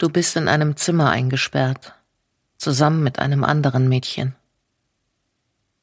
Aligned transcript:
Du 0.00 0.08
bist 0.08 0.34
in 0.36 0.48
einem 0.48 0.78
Zimmer 0.78 1.10
eingesperrt. 1.10 1.92
Zusammen 2.56 3.02
mit 3.02 3.18
einem 3.18 3.44
anderen 3.44 3.86
Mädchen. 3.86 4.34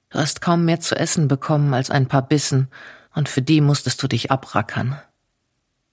Du 0.10 0.18
hast 0.18 0.42
kaum 0.42 0.66
mehr 0.66 0.80
zu 0.80 0.96
essen 0.96 1.28
bekommen 1.28 1.72
als 1.76 1.92
ein 1.92 2.08
paar 2.08 2.24
Bissen 2.24 2.70
und 3.14 3.30
für 3.30 3.44
die 3.44 3.62
musstest 3.62 4.02
du 4.02 4.08
dich 4.08 4.32
abrackern. 4.32 5.00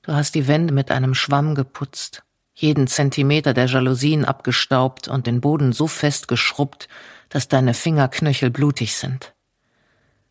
Du 0.01 0.15
hast 0.15 0.35
die 0.35 0.49
Wände 0.49 0.73
mit 0.73 0.91
einem 0.91 1.15
Schwamm 1.15 1.55
geputzt, 1.55 2.23
jeden 2.55 2.87
Zentimeter 2.87 3.53
der 3.53 3.67
Jalousien 3.67 4.25
abgestaubt 4.25 5.07
und 5.07 5.27
den 5.27 5.43
Boden 5.43 5.75
so 5.75 5.87
fest 5.87 6.27
geschrubbt, 6.27 6.89
dass 7.29 7.49
deine 7.49 7.75
Fingerknöchel 7.75 8.49
blutig 8.51 8.97
sind. 8.97 9.35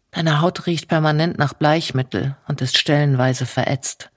Deine 0.09 0.41
Haut 0.41 0.65
riecht 0.65 0.87
permanent 0.87 1.37
nach 1.37 1.53
Bleichmittel 1.53 2.37
und 2.47 2.59
ist 2.59 2.75
stellenweise 2.75 3.45
verätzt. 3.45 4.09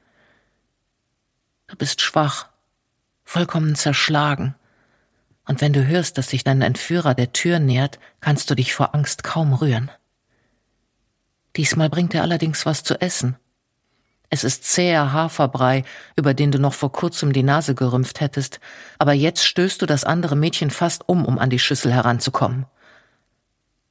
Du 1.66 1.76
bist 1.76 2.00
schwach, 2.00 2.48
vollkommen 3.26 3.74
zerschlagen. 3.74 4.54
Und 5.44 5.60
wenn 5.60 5.74
du 5.74 5.86
hörst, 5.86 6.16
dass 6.16 6.30
sich 6.30 6.44
dein 6.44 6.62
Entführer 6.62 7.14
der 7.14 7.32
Tür 7.32 7.58
nähert, 7.58 7.98
kannst 8.20 8.50
du 8.50 8.54
dich 8.54 8.72
vor 8.72 8.94
Angst 8.94 9.22
kaum 9.22 9.52
rühren. 9.52 9.90
Diesmal 11.56 11.90
bringt 11.90 12.14
er 12.14 12.22
allerdings 12.22 12.64
was 12.64 12.82
zu 12.82 12.98
essen. 13.00 13.36
Es 14.28 14.42
ist 14.42 14.64
zäher 14.64 15.12
Haferbrei, 15.12 15.84
über 16.16 16.34
den 16.34 16.50
du 16.50 16.58
noch 16.58 16.74
vor 16.74 16.90
kurzem 16.90 17.32
die 17.32 17.44
Nase 17.44 17.74
gerümpft 17.74 18.20
hättest, 18.20 18.60
aber 18.98 19.12
jetzt 19.12 19.44
stößt 19.46 19.80
du 19.80 19.86
das 19.86 20.04
andere 20.04 20.34
Mädchen 20.34 20.70
fast 20.70 21.08
um, 21.08 21.24
um 21.24 21.38
an 21.38 21.50
die 21.50 21.60
Schüssel 21.60 21.92
heranzukommen. 21.92 22.66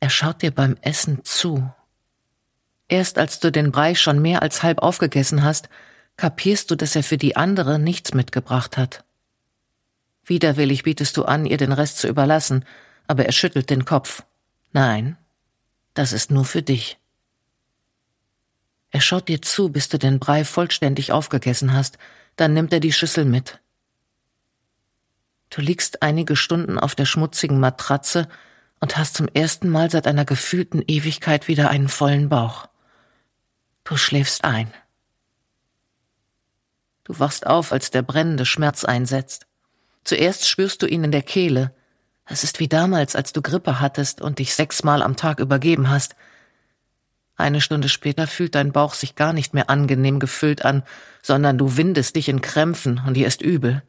Er 0.01 0.09
schaut 0.09 0.41
dir 0.41 0.51
beim 0.51 0.77
Essen 0.81 1.23
zu. 1.23 1.71
Erst 2.89 3.17
als 3.17 3.39
du 3.39 3.51
den 3.51 3.71
Brei 3.71 3.95
schon 3.95 4.21
mehr 4.21 4.41
als 4.41 4.61
halb 4.61 4.79
aufgegessen 4.79 5.43
hast, 5.43 5.69
kapierst 6.17 6.69
du, 6.69 6.75
dass 6.75 6.95
er 6.95 7.03
für 7.03 7.17
die 7.17 7.37
andere 7.37 7.79
nichts 7.79 8.13
mitgebracht 8.13 8.77
hat. 8.77 9.04
Widerwillig 10.25 10.83
bietest 10.83 11.15
du 11.17 11.25
an, 11.25 11.45
ihr 11.45 11.57
den 11.57 11.71
Rest 11.71 11.99
zu 11.99 12.07
überlassen, 12.07 12.65
aber 13.07 13.25
er 13.25 13.31
schüttelt 13.31 13.69
den 13.69 13.85
Kopf. 13.85 14.23
Nein, 14.73 15.17
das 15.93 16.11
ist 16.13 16.31
nur 16.31 16.45
für 16.45 16.61
dich. 16.61 16.97
Er 18.89 19.01
schaut 19.01 19.27
dir 19.27 19.41
zu, 19.41 19.69
bis 19.69 19.89
du 19.89 19.99
den 19.99 20.19
Brei 20.19 20.43
vollständig 20.45 21.11
aufgegessen 21.11 21.73
hast, 21.73 21.97
dann 22.37 22.53
nimmt 22.53 22.73
er 22.73 22.79
die 22.79 22.93
Schüssel 22.93 23.25
mit. 23.25 23.59
Du 25.49 25.61
liegst 25.61 26.01
einige 26.01 26.35
Stunden 26.35 26.79
auf 26.79 26.95
der 26.95 27.05
schmutzigen 27.05 27.59
Matratze 27.59 28.27
und 28.79 28.97
hast 28.97 29.15
zum 29.15 29.27
ersten 29.27 29.69
Mal 29.69 29.89
seit 29.91 30.07
einer 30.07 30.25
gefühlten 30.25 30.83
Ewigkeit 30.85 31.47
wieder 31.47 31.69
einen 31.69 31.87
vollen 31.87 32.29
Bauch. 32.29 32.67
Du 33.83 33.97
schläfst 33.97 34.43
ein. 34.43 34.73
Du 37.03 37.19
wachst 37.19 37.45
auf, 37.45 37.71
als 37.71 37.91
der 37.91 38.01
brennende 38.01 38.45
Schmerz 38.45 38.83
einsetzt. 38.83 39.45
Zuerst 40.05 40.47
spürst 40.47 40.81
du 40.81 40.85
ihn 40.85 41.03
in 41.03 41.11
der 41.11 41.23
Kehle. 41.23 41.73
Es 42.25 42.43
ist 42.43 42.59
wie 42.59 42.67
damals, 42.67 43.15
als 43.15 43.33
du 43.33 43.41
Grippe 43.41 43.81
hattest 43.81 44.21
und 44.21 44.39
dich 44.39 44.55
sechsmal 44.55 45.01
am 45.01 45.15
Tag 45.15 45.39
übergeben 45.39 45.89
hast. 45.89 46.15
Eine 47.35 47.59
Stunde 47.59 47.89
später 47.89 48.27
fühlt 48.27 48.55
dein 48.55 48.71
Bauch 48.71 48.93
sich 48.93 49.15
gar 49.15 49.33
nicht 49.33 49.53
mehr 49.53 49.69
angenehm 49.69 50.19
gefüllt 50.19 50.63
an, 50.63 50.83
sondern 51.21 51.57
du 51.57 51.75
windest 51.75 52.15
dich 52.15 52.29
in 52.29 52.41
Krämpfen 52.41 53.01
und 53.05 53.15
dir 53.15 53.27
ist 53.27 53.41
übel. 53.41 53.83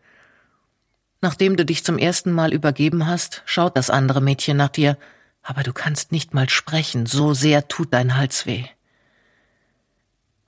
Nachdem 1.20 1.56
du 1.56 1.64
dich 1.64 1.84
zum 1.84 1.98
ersten 1.98 2.32
Mal 2.32 2.52
übergeben 2.52 3.06
hast, 3.06 3.42
schaut 3.44 3.76
das 3.76 3.90
andere 3.90 4.20
Mädchen 4.20 4.56
nach 4.56 4.68
dir, 4.68 4.98
aber 5.42 5.62
du 5.62 5.72
kannst 5.72 6.12
nicht 6.12 6.34
mal 6.34 6.48
sprechen, 6.48 7.06
so 7.06 7.34
sehr 7.34 7.68
tut 7.68 7.92
dein 7.92 8.16
Hals 8.16 8.46
weh. 8.46 8.64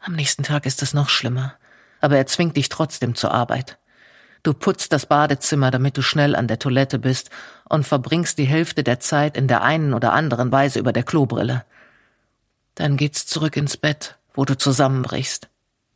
Am 0.01 0.15
nächsten 0.15 0.43
Tag 0.43 0.67
ist 0.67 0.83
es 0.83 0.95
noch 0.95 1.09
schlimmer, 1.09 1.55
aber 2.01 2.17
er 2.17 2.27
zwingt 2.27 2.57
dich 2.57 2.69
trotzdem 2.69 3.15
zur 3.15 3.33
Arbeit. 3.33 3.79
Du 4.49 4.55
putzt 4.55 4.95
das 4.95 5.05
Badezimmer, 5.05 5.71
damit 5.71 5.99
du 5.99 6.01
schnell 6.01 6.35
an 6.35 6.49
der 6.49 6.59
Toilette 6.59 6.99
bist 6.99 7.29
und 7.69 7.87
verbringst 7.87 8.39
die 8.39 8.47
Hälfte 8.47 8.83
der 8.83 8.99
Zeit 8.99 9.37
in 9.37 9.47
der 9.47 9.61
einen 9.61 9.93
oder 9.93 10.15
anderen 10.15 10.51
Weise 10.51 10.79
über 10.79 10.95
der 10.95 11.03
Klobrille. 11.03 11.67
Dann 12.75 12.97
geht's 12.97 13.27
zurück 13.27 13.59
ins 13.59 13.77
Bett, 13.77 14.17
wo 14.33 14.47
du 14.47 14.57
zusammenbrichst. 14.57 15.51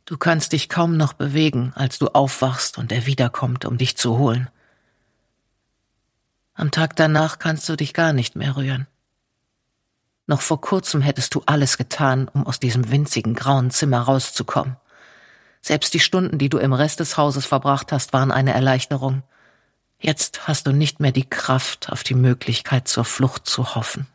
Du 0.05 0.19
kannst 0.19 0.51
dich 0.51 0.69
kaum 0.69 0.97
noch 0.97 1.13
bewegen, 1.13 1.71
als 1.73 1.97
du 1.97 2.09
aufwachst 2.09 2.77
und 2.77 2.91
er 2.91 3.07
wiederkommt, 3.07 3.65
um 3.65 3.79
dich 3.79 3.97
zu 3.97 4.19
holen. 4.19 4.47
Am 6.53 6.69
Tag 6.69 6.95
danach 6.95 7.39
kannst 7.39 7.67
du 7.69 7.75
dich 7.75 7.95
gar 7.95 8.13
nicht 8.13 8.35
mehr 8.35 8.55
rühren. 8.55 8.85
Noch 10.27 10.41
vor 10.41 10.61
kurzem 10.61 11.01
hättest 11.01 11.33
du 11.33 11.41
alles 11.47 11.79
getan, 11.79 12.27
um 12.27 12.45
aus 12.45 12.59
diesem 12.59 12.91
winzigen 12.91 13.33
grauen 13.33 13.71
Zimmer 13.71 14.01
rauszukommen. 14.01 14.75
Selbst 15.65 15.93
die 15.93 16.01
Stunden, 16.01 16.37
die 16.37 16.49
du 16.49 16.57
im 16.57 16.73
Rest 16.73 16.99
des 16.99 17.15
Hauses 17.15 17.45
verbracht 17.45 17.93
hast, 17.93 18.11
waren 18.11 18.33
eine 18.33 18.53
Erleichterung. 18.53 19.23
Jetzt 19.97 20.45
hast 20.45 20.67
du 20.67 20.73
nicht 20.73 20.99
mehr 20.99 21.13
die 21.13 21.27
Kraft, 21.27 21.89
auf 21.89 22.03
die 22.03 22.15
Möglichkeit 22.15 22.89
zur 22.89 23.05
Flucht 23.05 23.47
zu 23.47 23.73
hoffen. 23.73 24.05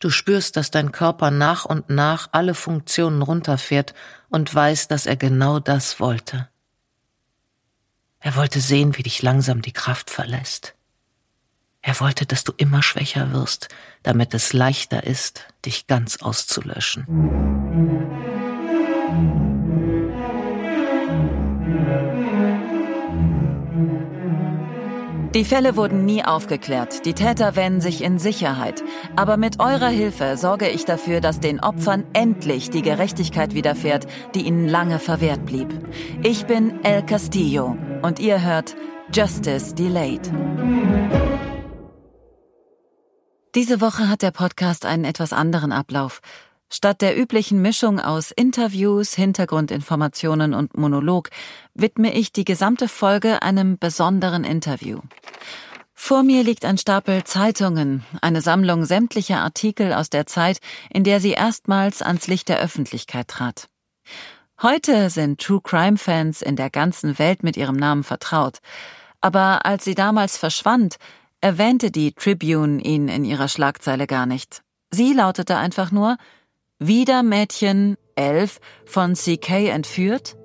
Du 0.00 0.10
spürst, 0.10 0.56
dass 0.56 0.72
dein 0.72 0.90
Körper 0.90 1.30
nach 1.30 1.64
und 1.64 1.90
nach 1.90 2.28
alle 2.32 2.54
Funktionen 2.54 3.22
runterfährt 3.22 3.94
und 4.28 4.52
weißt, 4.52 4.90
dass 4.90 5.06
er 5.06 5.16
genau 5.16 5.60
das 5.60 6.00
wollte. 6.00 6.48
Er 8.18 8.34
wollte 8.34 8.58
sehen, 8.60 8.96
wie 8.96 9.04
dich 9.04 9.22
langsam 9.22 9.62
die 9.62 9.72
Kraft 9.72 10.10
verlässt. 10.10 10.74
Er 11.82 12.00
wollte, 12.00 12.26
dass 12.26 12.42
du 12.42 12.52
immer 12.56 12.82
schwächer 12.82 13.32
wirst, 13.32 13.68
damit 14.02 14.34
es 14.34 14.52
leichter 14.52 15.04
ist, 15.04 15.46
dich 15.64 15.86
ganz 15.86 16.16
auszulöschen. 16.16 17.06
Die 25.34 25.44
Fälle 25.44 25.76
wurden 25.76 26.06
nie 26.06 26.24
aufgeklärt, 26.24 27.04
die 27.04 27.12
Täter 27.12 27.54
wähnen 27.54 27.82
sich 27.82 28.02
in 28.02 28.18
Sicherheit. 28.18 28.82
Aber 29.14 29.36
mit 29.36 29.60
eurer 29.60 29.88
Hilfe 29.88 30.38
sorge 30.38 30.70
ich 30.70 30.86
dafür, 30.86 31.20
dass 31.20 31.38
den 31.38 31.60
Opfern 31.60 32.04
endlich 32.14 32.70
die 32.70 32.80
Gerechtigkeit 32.80 33.54
widerfährt, 33.54 34.06
die 34.34 34.46
ihnen 34.46 34.66
lange 34.68 34.98
verwehrt 34.98 35.44
blieb. 35.44 35.68
Ich 36.22 36.46
bin 36.46 36.82
El 36.82 37.04
Castillo 37.04 37.76
und 38.00 38.20
ihr 38.20 38.42
hört 38.42 38.74
Justice 39.12 39.74
Delayed. 39.74 40.32
Diese 43.54 43.82
Woche 43.82 44.08
hat 44.08 44.22
der 44.22 44.30
Podcast 44.30 44.86
einen 44.86 45.04
etwas 45.04 45.34
anderen 45.34 45.72
Ablauf. 45.72 46.20
Statt 46.70 47.00
der 47.00 47.18
üblichen 47.18 47.62
Mischung 47.62 47.98
aus 47.98 48.30
Interviews, 48.30 49.14
Hintergrundinformationen 49.14 50.52
und 50.52 50.76
Monolog 50.76 51.30
widme 51.74 52.12
ich 52.12 52.32
die 52.32 52.44
gesamte 52.44 52.88
Folge 52.88 53.42
einem 53.42 53.78
besonderen 53.78 54.44
Interview. 54.44 55.00
Vor 55.94 56.22
mir 56.22 56.44
liegt 56.44 56.64
ein 56.64 56.78
Stapel 56.78 57.24
Zeitungen, 57.24 58.04
eine 58.20 58.42
Sammlung 58.42 58.84
sämtlicher 58.84 59.38
Artikel 59.38 59.92
aus 59.92 60.10
der 60.10 60.26
Zeit, 60.26 60.58
in 60.90 61.04
der 61.04 61.20
sie 61.20 61.32
erstmals 61.32 62.02
ans 62.02 62.28
Licht 62.28 62.48
der 62.48 62.60
Öffentlichkeit 62.60 63.28
trat. 63.28 63.68
Heute 64.62 65.08
sind 65.08 65.40
True 65.40 65.60
Crime 65.62 65.96
Fans 65.96 66.42
in 66.42 66.56
der 66.56 66.68
ganzen 66.68 67.18
Welt 67.18 67.42
mit 67.42 67.56
ihrem 67.56 67.76
Namen 67.76 68.04
vertraut. 68.04 68.58
Aber 69.20 69.64
als 69.64 69.84
sie 69.84 69.94
damals 69.94 70.36
verschwand, 70.36 70.96
erwähnte 71.40 71.90
die 71.90 72.12
Tribune 72.12 72.80
ihn 72.82 73.08
in 73.08 73.24
ihrer 73.24 73.48
Schlagzeile 73.48 74.06
gar 74.06 74.26
nicht. 74.26 74.62
Sie 74.90 75.12
lautete 75.12 75.56
einfach 75.56 75.90
nur 75.92 76.16
wieder 76.78 77.24
Mädchen 77.24 77.96
11 78.14 78.60
von 78.84 79.14
CK 79.14 79.68
entführt? 79.70 80.36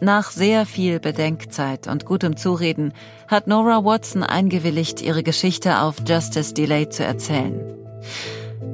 Nach 0.00 0.30
sehr 0.30 0.64
viel 0.64 1.00
Bedenkzeit 1.00 1.88
und 1.88 2.04
gutem 2.04 2.36
Zureden 2.36 2.92
hat 3.26 3.46
Nora 3.46 3.84
Watson 3.84 4.22
eingewilligt, 4.22 5.02
ihre 5.02 5.22
Geschichte 5.22 5.80
auf 5.80 5.96
Justice 6.06 6.54
Delay 6.54 6.88
zu 6.88 7.04
erzählen. 7.04 7.60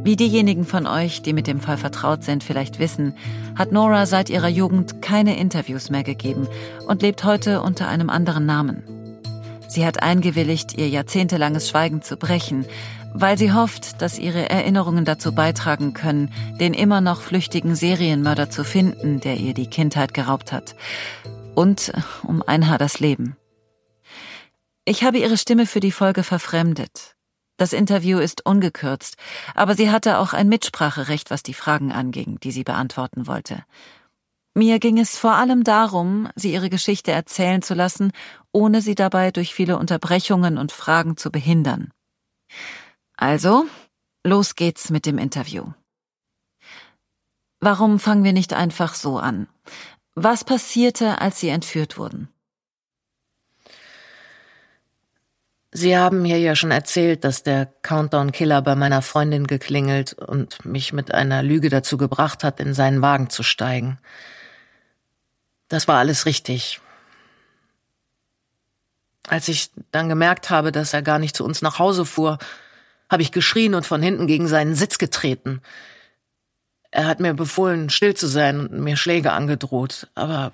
Wie 0.02 0.16
diejenigen 0.16 0.64
von 0.64 0.86
euch, 0.86 1.22
die 1.22 1.32
mit 1.32 1.46
dem 1.46 1.60
Fall 1.60 1.76
vertraut 1.78 2.24
sind, 2.24 2.44
vielleicht 2.44 2.78
wissen, 2.78 3.14
hat 3.56 3.72
Nora 3.72 4.06
seit 4.06 4.28
ihrer 4.28 4.48
Jugend 4.48 5.02
keine 5.02 5.38
Interviews 5.38 5.90
mehr 5.90 6.02
gegeben 6.02 6.48
und 6.86 7.02
lebt 7.02 7.24
heute 7.24 7.62
unter 7.62 7.88
einem 7.88 8.10
anderen 8.10 8.44
Namen. 8.44 8.82
Sie 9.68 9.86
hat 9.86 10.02
eingewilligt, 10.02 10.76
ihr 10.76 10.88
jahrzehntelanges 10.88 11.68
Schweigen 11.68 12.02
zu 12.02 12.16
brechen, 12.16 12.66
weil 13.14 13.38
sie 13.38 13.52
hofft, 13.52 14.00
dass 14.02 14.18
ihre 14.18 14.48
Erinnerungen 14.50 15.04
dazu 15.04 15.34
beitragen 15.34 15.92
können, 15.94 16.32
den 16.58 16.74
immer 16.74 17.00
noch 17.00 17.20
flüchtigen 17.20 17.74
Serienmörder 17.74 18.50
zu 18.50 18.64
finden, 18.64 19.20
der 19.20 19.36
ihr 19.36 19.54
die 19.54 19.68
Kindheit 19.68 20.14
geraubt 20.14 20.52
hat. 20.52 20.74
Und 21.54 21.92
um 22.22 22.42
ein 22.42 22.68
Haar 22.68 22.78
das 22.78 23.00
Leben. 23.00 23.36
Ich 24.84 25.04
habe 25.04 25.18
ihre 25.18 25.36
Stimme 25.36 25.66
für 25.66 25.80
die 25.80 25.92
Folge 25.92 26.22
verfremdet. 26.22 27.14
Das 27.56 27.74
Interview 27.74 28.18
ist 28.18 28.46
ungekürzt, 28.46 29.16
aber 29.54 29.74
sie 29.74 29.90
hatte 29.90 30.18
auch 30.18 30.32
ein 30.32 30.48
Mitspracherecht, 30.48 31.30
was 31.30 31.42
die 31.42 31.52
Fragen 31.52 31.92
anging, 31.92 32.40
die 32.40 32.52
sie 32.52 32.64
beantworten 32.64 33.26
wollte. 33.26 33.64
Mir 34.54 34.78
ging 34.78 34.98
es 34.98 35.16
vor 35.16 35.34
allem 35.34 35.62
darum, 35.62 36.28
sie 36.34 36.52
ihre 36.52 36.70
Geschichte 36.70 37.12
erzählen 37.12 37.62
zu 37.62 37.74
lassen, 37.74 38.12
ohne 38.50 38.80
sie 38.80 38.94
dabei 38.94 39.30
durch 39.30 39.54
viele 39.54 39.78
Unterbrechungen 39.78 40.58
und 40.58 40.72
Fragen 40.72 41.16
zu 41.16 41.30
behindern. 41.30 41.92
Also, 43.20 43.67
los 44.25 44.56
geht's 44.56 44.88
mit 44.88 45.05
dem 45.05 45.19
Interview. 45.19 45.72
Warum 47.61 48.00
fangen 48.00 48.25
wir 48.25 48.32
nicht 48.32 48.55
einfach 48.55 48.94
so 48.94 49.19
an? 49.19 49.46
Was 50.14 50.43
passierte, 50.43 51.20
als 51.20 51.38
Sie 51.38 51.50
entführt 51.50 51.99
wurden? 51.99 52.31
Sie 55.70 55.99
haben 55.99 56.22
mir 56.22 56.38
ja 56.38 56.56
schon 56.56 56.70
erzählt, 56.70 57.22
dass 57.25 57.43
der 57.43 57.67
Countdown-Killer 57.82 58.62
bei 58.62 58.75
meiner 58.75 59.02
Freundin 59.02 59.46
geklingelt 59.46 60.14
und 60.14 60.64
mich 60.64 60.94
mit 60.94 61.12
einer 61.12 61.43
Lüge 61.43 61.69
dazu 61.69 61.99
gebracht 61.99 62.43
hat, 62.43 62.58
in 62.58 62.73
seinen 62.73 63.02
Wagen 63.02 63.28
zu 63.28 63.43
steigen. 63.43 63.99
Das 65.69 65.87
war 65.88 65.99
alles 65.99 66.25
richtig. 66.25 66.81
Als 69.28 69.46
ich 69.49 69.70
dann 69.93 70.08
gemerkt 70.08 70.49
habe, 70.49 70.73
dass 70.73 70.94
er 70.94 71.02
gar 71.02 71.19
nicht 71.19 71.37
zu 71.37 71.44
uns 71.44 71.61
nach 71.61 71.78
Hause 71.78 72.06
fuhr, 72.06 72.38
habe 73.10 73.22
ich 73.22 73.32
geschrien 73.32 73.74
und 73.74 73.84
von 73.84 74.02
hinten 74.02 74.26
gegen 74.26 74.48
seinen 74.48 74.74
Sitz 74.74 74.96
getreten. 74.96 75.60
Er 76.92 77.06
hat 77.06 77.20
mir 77.20 77.34
befohlen, 77.34 77.90
still 77.90 78.14
zu 78.14 78.26
sein 78.26 78.60
und 78.60 78.80
mir 78.80 78.96
Schläge 78.96 79.32
angedroht. 79.32 80.08
Aber 80.14 80.52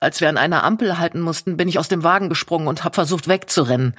als 0.00 0.20
wir 0.20 0.28
an 0.28 0.36
einer 0.36 0.64
Ampel 0.64 0.98
halten 0.98 1.20
mussten, 1.20 1.56
bin 1.56 1.68
ich 1.68 1.78
aus 1.78 1.88
dem 1.88 2.02
Wagen 2.02 2.28
gesprungen 2.28 2.68
und 2.68 2.84
habe 2.84 2.94
versucht 2.94 3.26
wegzurennen. 3.26 3.94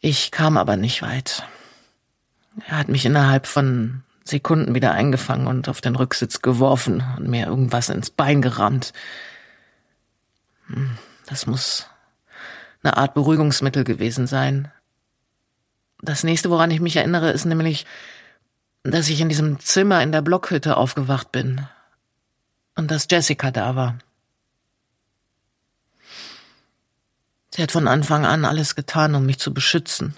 Ich 0.00 0.30
kam 0.30 0.56
aber 0.56 0.76
nicht 0.76 1.02
weit. 1.02 1.44
Er 2.66 2.78
hat 2.78 2.88
mich 2.88 3.04
innerhalb 3.04 3.46
von 3.46 4.02
Sekunden 4.24 4.74
wieder 4.74 4.92
eingefangen 4.92 5.46
und 5.46 5.68
auf 5.68 5.80
den 5.80 5.96
Rücksitz 5.96 6.40
geworfen 6.40 7.02
und 7.16 7.28
mir 7.28 7.46
irgendwas 7.46 7.88
ins 7.88 8.10
Bein 8.10 8.42
gerammt. 8.42 8.92
Hm, 10.66 10.96
das 11.26 11.46
muss 11.46 11.86
eine 12.82 12.96
Art 12.96 13.14
Beruhigungsmittel 13.14 13.84
gewesen 13.84 14.26
sein. 14.26 14.72
Das 16.02 16.24
nächste, 16.24 16.50
woran 16.50 16.70
ich 16.70 16.80
mich 16.80 16.96
erinnere, 16.96 17.30
ist 17.30 17.44
nämlich, 17.44 17.86
dass 18.82 19.08
ich 19.08 19.20
in 19.20 19.28
diesem 19.28 19.60
Zimmer 19.60 20.02
in 20.02 20.12
der 20.12 20.22
Blockhütte 20.22 20.76
aufgewacht 20.76 21.32
bin 21.32 21.66
und 22.74 22.90
dass 22.90 23.06
Jessica 23.10 23.50
da 23.50 23.76
war. 23.76 23.98
Sie 27.54 27.62
hat 27.62 27.72
von 27.72 27.88
Anfang 27.88 28.24
an 28.24 28.44
alles 28.44 28.74
getan, 28.74 29.14
um 29.14 29.26
mich 29.26 29.38
zu 29.38 29.52
beschützen 29.52 30.16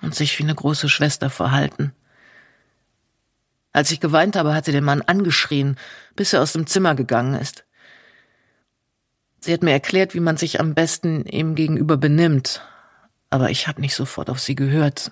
und 0.00 0.14
sich 0.14 0.38
wie 0.38 0.42
eine 0.42 0.54
große 0.54 0.88
Schwester 0.88 1.30
verhalten. 1.30 1.92
Als 3.72 3.90
ich 3.90 4.00
geweint 4.00 4.36
habe, 4.36 4.54
hat 4.54 4.64
sie 4.64 4.72
den 4.72 4.84
Mann 4.84 5.02
angeschrien, 5.02 5.76
bis 6.16 6.32
er 6.32 6.42
aus 6.42 6.52
dem 6.52 6.66
Zimmer 6.66 6.94
gegangen 6.94 7.34
ist. 7.34 7.64
Sie 9.40 9.52
hat 9.52 9.62
mir 9.62 9.72
erklärt, 9.72 10.14
wie 10.14 10.20
man 10.20 10.36
sich 10.36 10.60
am 10.60 10.74
besten 10.74 11.24
ihm 11.26 11.54
gegenüber 11.54 11.96
benimmt 11.96 12.62
aber 13.32 13.50
ich 13.50 13.66
habe 13.66 13.80
nicht 13.80 13.94
sofort 13.94 14.28
auf 14.28 14.40
sie 14.40 14.54
gehört. 14.54 15.10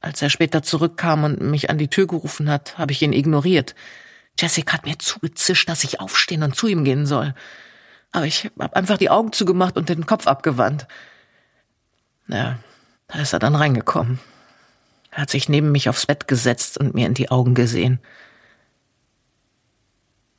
Als 0.00 0.22
er 0.22 0.30
später 0.30 0.62
zurückkam 0.62 1.24
und 1.24 1.40
mich 1.40 1.70
an 1.70 1.76
die 1.76 1.88
Tür 1.88 2.06
gerufen 2.06 2.48
hat, 2.48 2.78
habe 2.78 2.92
ich 2.92 3.02
ihn 3.02 3.12
ignoriert. 3.12 3.74
Jessica 4.38 4.74
hat 4.74 4.86
mir 4.86 4.96
zugezischt, 5.00 5.68
dass 5.68 5.82
ich 5.82 5.98
aufstehen 5.98 6.44
und 6.44 6.54
zu 6.54 6.68
ihm 6.68 6.84
gehen 6.84 7.04
soll. 7.04 7.34
Aber 8.12 8.26
ich 8.26 8.44
habe 8.44 8.76
einfach 8.76 8.96
die 8.96 9.10
Augen 9.10 9.32
zugemacht 9.32 9.76
und 9.76 9.88
den 9.88 10.06
Kopf 10.06 10.28
abgewandt. 10.28 10.86
Ja, 12.28 12.60
da 13.08 13.18
ist 13.18 13.32
er 13.32 13.40
dann 13.40 13.56
reingekommen. 13.56 14.20
Er 15.10 15.22
hat 15.22 15.30
sich 15.30 15.48
neben 15.48 15.72
mich 15.72 15.88
aufs 15.88 16.06
Bett 16.06 16.28
gesetzt 16.28 16.78
und 16.78 16.94
mir 16.94 17.08
in 17.08 17.14
die 17.14 17.32
Augen 17.32 17.54
gesehen. 17.54 17.98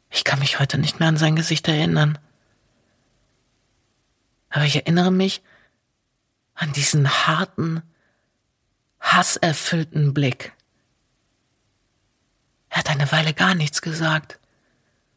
Ich 0.09 0.23
kann 0.23 0.39
mich 0.39 0.61
heute 0.61 0.77
nicht 0.77 1.01
mehr 1.01 1.09
an 1.09 1.17
sein 1.17 1.35
Gesicht 1.35 1.67
erinnern. 1.67 2.17
Aber 4.49 4.63
ich 4.63 4.77
erinnere 4.77 5.11
mich, 5.11 5.41
an 6.57 6.73
diesen 6.73 7.07
harten, 7.27 7.83
hasserfüllten 8.99 10.13
Blick. 10.13 10.53
Er 12.69 12.79
hat 12.79 12.89
eine 12.89 13.11
Weile 13.11 13.33
gar 13.33 13.55
nichts 13.55 13.81
gesagt, 13.81 14.39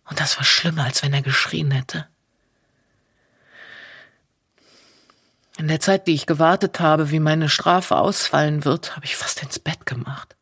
und 0.04 0.20
das 0.20 0.36
war 0.36 0.44
schlimmer, 0.44 0.84
als 0.84 1.02
wenn 1.02 1.14
er 1.14 1.22
geschrien 1.22 1.70
hätte. 1.70 2.06
In 5.56 5.68
der 5.68 5.80
Zeit, 5.80 6.06
die 6.06 6.14
ich 6.14 6.26
gewartet 6.26 6.80
habe, 6.80 7.10
wie 7.10 7.20
meine 7.20 7.48
Strafe 7.48 7.96
ausfallen 7.96 8.64
wird, 8.64 8.96
habe 8.96 9.04
ich 9.04 9.16
fast 9.16 9.42
ins 9.42 9.58
Bett 9.58 9.86
gemacht. 9.86 10.36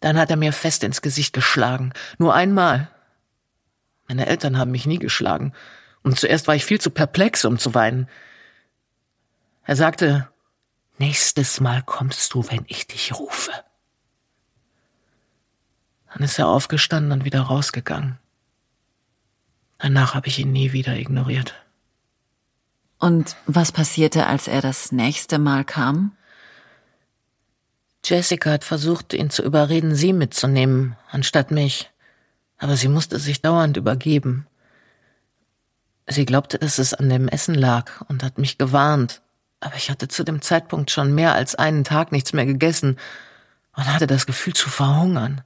Dann 0.00 0.18
hat 0.18 0.30
er 0.30 0.36
mir 0.36 0.52
fest 0.52 0.84
ins 0.84 1.02
Gesicht 1.02 1.32
geschlagen, 1.32 1.92
nur 2.18 2.34
einmal. 2.34 2.88
Meine 4.06 4.26
Eltern 4.26 4.58
haben 4.58 4.70
mich 4.70 4.86
nie 4.86 4.98
geschlagen, 4.98 5.52
und 6.02 6.18
zuerst 6.18 6.46
war 6.46 6.54
ich 6.54 6.64
viel 6.64 6.80
zu 6.80 6.90
perplex, 6.90 7.44
um 7.44 7.58
zu 7.58 7.74
weinen. 7.74 8.08
Er 9.64 9.76
sagte, 9.76 10.28
nächstes 10.98 11.60
Mal 11.60 11.82
kommst 11.82 12.34
du, 12.34 12.48
wenn 12.50 12.64
ich 12.68 12.86
dich 12.86 13.14
rufe. 13.18 13.52
Dann 16.12 16.22
ist 16.22 16.38
er 16.38 16.48
aufgestanden 16.48 17.12
und 17.12 17.24
wieder 17.24 17.42
rausgegangen. 17.42 18.18
Danach 19.78 20.14
habe 20.14 20.28
ich 20.28 20.38
ihn 20.38 20.52
nie 20.52 20.72
wieder 20.72 20.96
ignoriert. 20.96 21.54
Und 22.98 23.36
was 23.46 23.72
passierte, 23.72 24.26
als 24.26 24.48
er 24.48 24.62
das 24.62 24.92
nächste 24.92 25.38
Mal 25.38 25.64
kam? 25.64 26.16
Jessica 28.04 28.50
hat 28.52 28.64
versucht, 28.64 29.12
ihn 29.14 29.30
zu 29.30 29.42
überreden, 29.42 29.94
sie 29.94 30.12
mitzunehmen, 30.12 30.96
anstatt 31.10 31.50
mich. 31.50 31.90
Aber 32.58 32.76
sie 32.76 32.88
musste 32.88 33.18
sich 33.18 33.42
dauernd 33.42 33.76
übergeben. 33.76 34.46
Sie 36.06 36.26
glaubte, 36.26 36.58
dass 36.58 36.78
es 36.78 36.94
an 36.94 37.08
dem 37.08 37.28
Essen 37.28 37.54
lag 37.54 38.02
und 38.08 38.22
hat 38.22 38.38
mich 38.38 38.58
gewarnt, 38.58 39.22
aber 39.64 39.76
ich 39.76 39.90
hatte 39.90 40.08
zu 40.08 40.24
dem 40.24 40.42
Zeitpunkt 40.42 40.90
schon 40.90 41.14
mehr 41.14 41.34
als 41.34 41.54
einen 41.54 41.84
Tag 41.84 42.12
nichts 42.12 42.34
mehr 42.34 42.44
gegessen 42.44 42.98
und 43.74 43.86
hatte 43.86 44.06
das 44.06 44.26
Gefühl 44.26 44.52
zu 44.52 44.68
verhungern. 44.68 45.42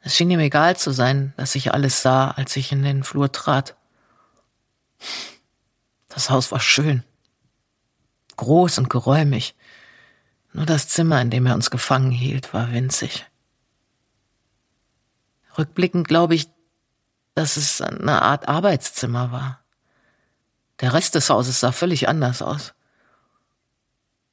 Es 0.00 0.16
schien 0.16 0.30
ihm 0.30 0.40
egal 0.40 0.74
zu 0.76 0.90
sein, 0.90 1.34
dass 1.36 1.54
ich 1.54 1.74
alles 1.74 2.00
sah, 2.00 2.30
als 2.30 2.56
ich 2.56 2.72
in 2.72 2.82
den 2.82 3.04
Flur 3.04 3.30
trat. 3.30 3.76
Das 6.08 6.30
Haus 6.30 6.50
war 6.50 6.60
schön, 6.60 7.04
groß 8.36 8.78
und 8.78 8.88
geräumig. 8.88 9.54
Nur 10.54 10.64
das 10.64 10.88
Zimmer, 10.88 11.20
in 11.20 11.28
dem 11.28 11.44
er 11.44 11.54
uns 11.54 11.70
gefangen 11.70 12.10
hielt, 12.10 12.54
war 12.54 12.72
winzig. 12.72 13.26
Rückblickend 15.58 16.08
glaube 16.08 16.34
ich, 16.34 16.48
dass 17.34 17.58
es 17.58 17.82
eine 17.82 18.22
Art 18.22 18.48
Arbeitszimmer 18.48 19.30
war. 19.30 19.60
Der 20.80 20.94
Rest 20.94 21.14
des 21.14 21.28
Hauses 21.30 21.60
sah 21.60 21.72
völlig 21.72 22.08
anders 22.08 22.42
aus. 22.42 22.74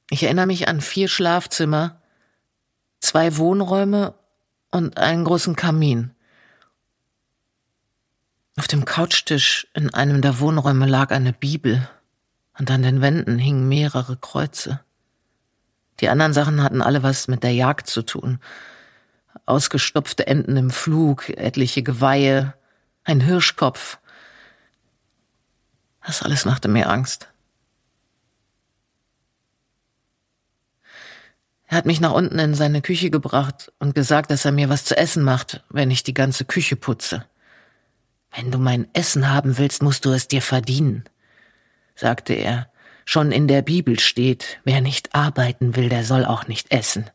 Ich 0.10 0.24
erinnere 0.24 0.46
mich 0.46 0.68
an 0.68 0.82
vier 0.82 1.08
Schlafzimmer, 1.08 2.00
zwei 3.00 3.38
Wohnräume 3.38 4.14
und 4.72 4.98
einen 4.98 5.25
großen 5.25 5.56
Kamin. 5.56 6.12
Auf 8.58 8.68
dem 8.68 8.86
Couchtisch 8.86 9.68
in 9.74 9.94
einem 9.94 10.22
der 10.22 10.40
Wohnräume 10.40 10.86
lag 10.86 11.12
eine 11.12 11.34
Bibel 11.34 11.90
und 12.58 12.70
an 12.72 12.84
den 12.84 13.02
Wänden 13.02 13.38
hingen 13.38 13.68
mehrere 13.68 14.16
Kreuze. 14.16 14.80
Die 16.00 16.10
anderen 16.10 16.34
Sachen 16.34 16.62
hatten 16.62 16.82
alle 16.82 17.04
was 17.04 17.28
mit 17.28 17.44
der 17.44 17.54
Jagd 17.54 17.88
zu 17.88 18.02
tun. 18.02 18.40
Ausgestopfte 19.46 20.28
Enten 20.28 20.56
im 20.58 20.70
Flug, 20.72 21.30
etliche 21.30 21.84
Geweihe, 21.84 22.54
ein 23.04 23.22
Hirschkopf, 23.22 24.00
das 26.06 26.22
alles 26.22 26.46
machte 26.46 26.68
mir 26.68 26.90
Angst. 26.90 27.30
Er 31.68 31.78
hat 31.78 31.86
mich 31.86 32.00
nach 32.00 32.14
unten 32.14 32.38
in 32.38 32.54
seine 32.54 32.82
Küche 32.82 33.10
gebracht 33.10 33.72
und 33.80 33.96
gesagt, 33.96 34.30
dass 34.30 34.46
er 34.46 34.52
mir 34.52 34.70
was 34.70 34.86
zu 34.86 34.96
essen 34.96 35.24
macht, 35.24 35.64
wenn 35.70 35.90
ich 35.90 36.04
die 36.04 36.14
ganze 36.14 36.46
Küche 36.46 36.76
putze. 36.76 37.26
Wenn 38.36 38.52
du 38.52 38.60
mein 38.60 38.88
Essen 38.94 39.30
haben 39.30 39.58
willst, 39.58 39.82
musst 39.82 40.06
du 40.06 40.12
es 40.12 40.28
dir 40.28 40.42
verdienen, 40.42 41.06
sagte 41.96 42.34
er. 42.34 42.70
Schon 43.08 43.32
in 43.32 43.48
der 43.48 43.62
Bibel 43.62 44.00
steht, 44.00 44.60
wer 44.64 44.82
nicht 44.82 45.14
arbeiten 45.14 45.76
will, 45.76 45.90
der 45.90 46.04
soll 46.04 46.26
auch 46.26 46.48
nicht 46.48 46.72
essen. 46.72 47.10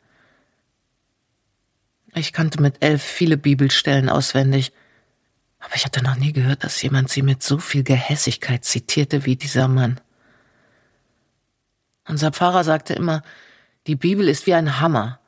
Ich 2.15 2.33
kannte 2.33 2.61
mit 2.61 2.77
elf 2.81 3.03
viele 3.03 3.37
Bibelstellen 3.37 4.09
auswendig 4.09 4.73
aber 5.61 5.77
ich 5.77 5.85
hatte 5.85 6.03
noch 6.03 6.17
nie 6.17 6.33
gehört, 6.33 6.65
dass 6.65 6.83
jemand 6.83 7.11
sie 7.11 7.23
mit 7.23 7.43
so 7.43 7.59
viel 7.59 7.85
Gehässigkeit 7.85 8.65
zitierte 8.65 9.27
wie 9.27 9.37
dieser 9.37 9.69
Mann. 9.69 10.01
Unser 12.09 12.33
Pfarrer 12.33 12.65
sagte 12.65 12.95
immer, 12.95 13.23
die 13.87 13.95
Bibel 13.95 14.29
ist 14.29 14.47
wie 14.47 14.55
ein 14.55 14.81
Hammer. 14.81 15.21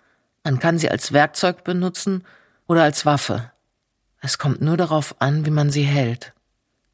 Man 0.43 0.59
kann 0.59 0.79
sie 0.79 0.91
als 0.91 1.13
Werkzeug 1.13 1.65
benutzen 1.65 2.25
oder 2.67 2.83
als 2.83 3.07
Waffe. 3.07 3.53
Es 4.21 4.39
kommt 4.39 4.61
nur 4.61 4.77
darauf 4.77 5.21
an, 5.21 5.45
wie 5.47 5.51
man 5.51 5.71
sie 5.71 5.85
hält. 5.85 6.33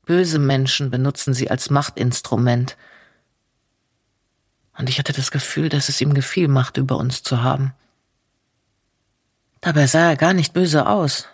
Böse 0.05 0.39
Menschen 0.39 0.91
benutzen 0.91 1.33
sie 1.33 1.51
als 1.51 1.71
Machtinstrument. 1.71 2.77
Und 4.77 4.89
ich 4.89 4.99
hatte 4.99 5.13
das 5.13 5.31
Gefühl, 5.31 5.69
dass 5.69 5.89
es 5.89 6.01
ihm 6.01 6.15
gefiel, 6.15 6.49
Macht 6.49 6.77
über 6.77 6.97
uns 6.97 7.23
zu 7.23 7.43
haben. 7.43 7.73
Dabei 9.61 9.87
sah 9.87 10.11
er 10.11 10.17
gar 10.17 10.35
nicht 10.35 10.53
böse 10.53 10.87
aus. 10.87 11.27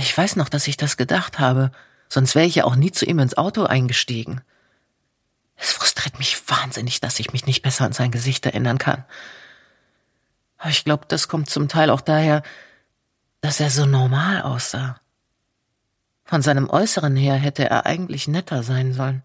Ich 0.00 0.16
weiß 0.16 0.36
noch, 0.36 0.48
dass 0.48 0.68
ich 0.68 0.76
das 0.76 0.96
gedacht 0.96 1.40
habe, 1.40 1.72
sonst 2.08 2.36
wäre 2.36 2.46
ich 2.46 2.54
ja 2.54 2.64
auch 2.64 2.76
nie 2.76 2.92
zu 2.92 3.04
ihm 3.04 3.18
ins 3.18 3.36
Auto 3.36 3.64
eingestiegen. 3.64 4.42
Es 5.56 5.72
frustriert 5.72 6.18
mich 6.18 6.48
wahnsinnig, 6.48 7.00
dass 7.00 7.18
ich 7.18 7.32
mich 7.32 7.46
nicht 7.46 7.62
besser 7.62 7.84
an 7.84 7.92
sein 7.92 8.12
Gesicht 8.12 8.46
erinnern 8.46 8.78
kann. 8.78 9.04
Aber 10.56 10.70
ich 10.70 10.84
glaube, 10.84 11.06
das 11.08 11.26
kommt 11.26 11.50
zum 11.50 11.68
Teil 11.68 11.90
auch 11.90 12.00
daher, 12.00 12.44
dass 13.40 13.58
er 13.58 13.70
so 13.70 13.86
normal 13.86 14.42
aussah. 14.42 15.00
Von 16.24 16.42
seinem 16.42 16.70
Äußeren 16.70 17.16
her 17.16 17.34
hätte 17.34 17.68
er 17.68 17.84
eigentlich 17.84 18.28
netter 18.28 18.62
sein 18.62 18.92
sollen. 18.92 19.24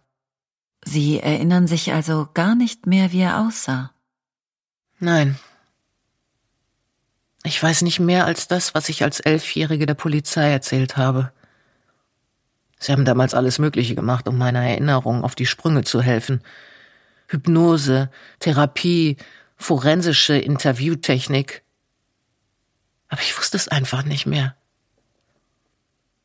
Sie 0.83 1.19
erinnern 1.19 1.67
sich 1.67 1.93
also 1.93 2.29
gar 2.33 2.55
nicht 2.55 2.87
mehr, 2.87 3.11
wie 3.11 3.21
er 3.21 3.41
aussah? 3.41 3.91
Nein. 4.99 5.37
Ich 7.43 7.61
weiß 7.61 7.81
nicht 7.81 7.99
mehr 7.99 8.25
als 8.25 8.47
das, 8.47 8.73
was 8.73 8.87
ich 8.87 9.03
als 9.03 9.19
Elfjährige 9.19 9.85
der 9.85 9.95
Polizei 9.95 10.49
erzählt 10.49 10.95
habe. 10.95 11.31
Sie 12.79 12.91
haben 12.91 13.05
damals 13.05 13.33
alles 13.33 13.59
Mögliche 13.59 13.95
gemacht, 13.95 14.27
um 14.27 14.37
meiner 14.37 14.63
Erinnerung 14.63 15.23
auf 15.23 15.35
die 15.35 15.45
Sprünge 15.45 15.83
zu 15.83 16.01
helfen. 16.01 16.41
Hypnose, 17.27 18.09
Therapie, 18.39 19.17
forensische 19.57 20.37
Interviewtechnik. 20.37 21.63
Aber 23.09 23.21
ich 23.21 23.37
wusste 23.37 23.57
es 23.57 23.67
einfach 23.67 24.03
nicht 24.03 24.25
mehr. 24.25 24.55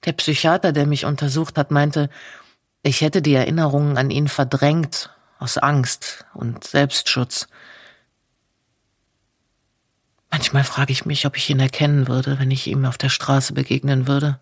Der 0.05 0.13
Psychiater, 0.13 0.73
der 0.73 0.87
mich 0.87 1.05
untersucht 1.05 1.59
hat, 1.59 1.71
meinte, 1.71 2.11
ich 2.83 3.01
hätte 3.01 3.23
die 3.23 3.35
Erinnerungen 3.35 3.99
an 3.99 4.11
ihn 4.11 4.29
verdrängt, 4.29 5.11
aus 5.39 5.59
Angst 5.59 6.25
und 6.35 6.65
Selbstschutz. 6.65 7.49
Manchmal 10.31 10.65
frage 10.65 10.93
ich 10.93 11.07
mich, 11.07 11.27
ob 11.27 11.37
ich 11.37 11.49
ihn 11.49 11.61
erkennen 11.61 12.09
würde, 12.09 12.39
wenn 12.39 12.51
ich 12.51 12.67
ihm 12.67 12.85
auf 12.85 12.99
der 12.99 13.09
Straße 13.09 13.55
begegnen 13.55 14.07
würde. 14.07 14.39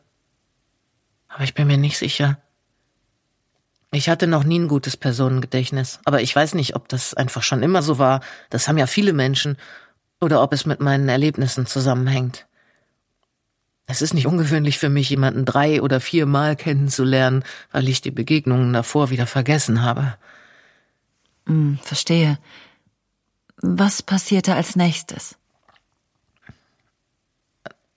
Aber 1.28 1.44
ich 1.44 1.54
bin 1.54 1.66
mir 1.66 1.78
nicht 1.78 1.98
sicher. 1.98 2.38
Ich 3.92 4.08
hatte 4.08 4.26
noch 4.26 4.44
nie 4.44 4.58
ein 4.58 4.68
gutes 4.68 4.96
Personengedächtnis, 4.96 6.00
aber 6.04 6.20
ich 6.20 6.34
weiß 6.34 6.54
nicht, 6.54 6.74
ob 6.74 6.88
das 6.88 7.14
einfach 7.14 7.42
schon 7.42 7.62
immer 7.62 7.82
so 7.82 7.98
war, 7.98 8.20
das 8.50 8.66
haben 8.66 8.78
ja 8.78 8.86
viele 8.86 9.12
Menschen, 9.12 9.56
oder 10.20 10.42
ob 10.42 10.52
es 10.52 10.66
mit 10.66 10.80
meinen 10.80 11.08
Erlebnissen 11.08 11.66
zusammenhängt. 11.66 12.46
Es 13.86 14.02
ist 14.02 14.14
nicht 14.14 14.26
ungewöhnlich 14.26 14.78
für 14.78 14.88
mich, 14.88 15.10
jemanden 15.10 15.44
drei 15.44 15.80
oder 15.80 16.00
vier 16.00 16.26
Mal 16.26 16.56
kennenzulernen, 16.56 17.44
weil 17.70 17.88
ich 17.88 18.00
die 18.00 18.10
Begegnungen 18.10 18.72
davor 18.72 19.10
wieder 19.10 19.26
vergessen 19.26 19.82
habe. 19.82 20.16
Hm, 21.46 21.78
verstehe. 21.82 22.38
Was 23.58 24.02
passierte 24.02 24.54
als 24.54 24.74
nächstes? 24.74 25.36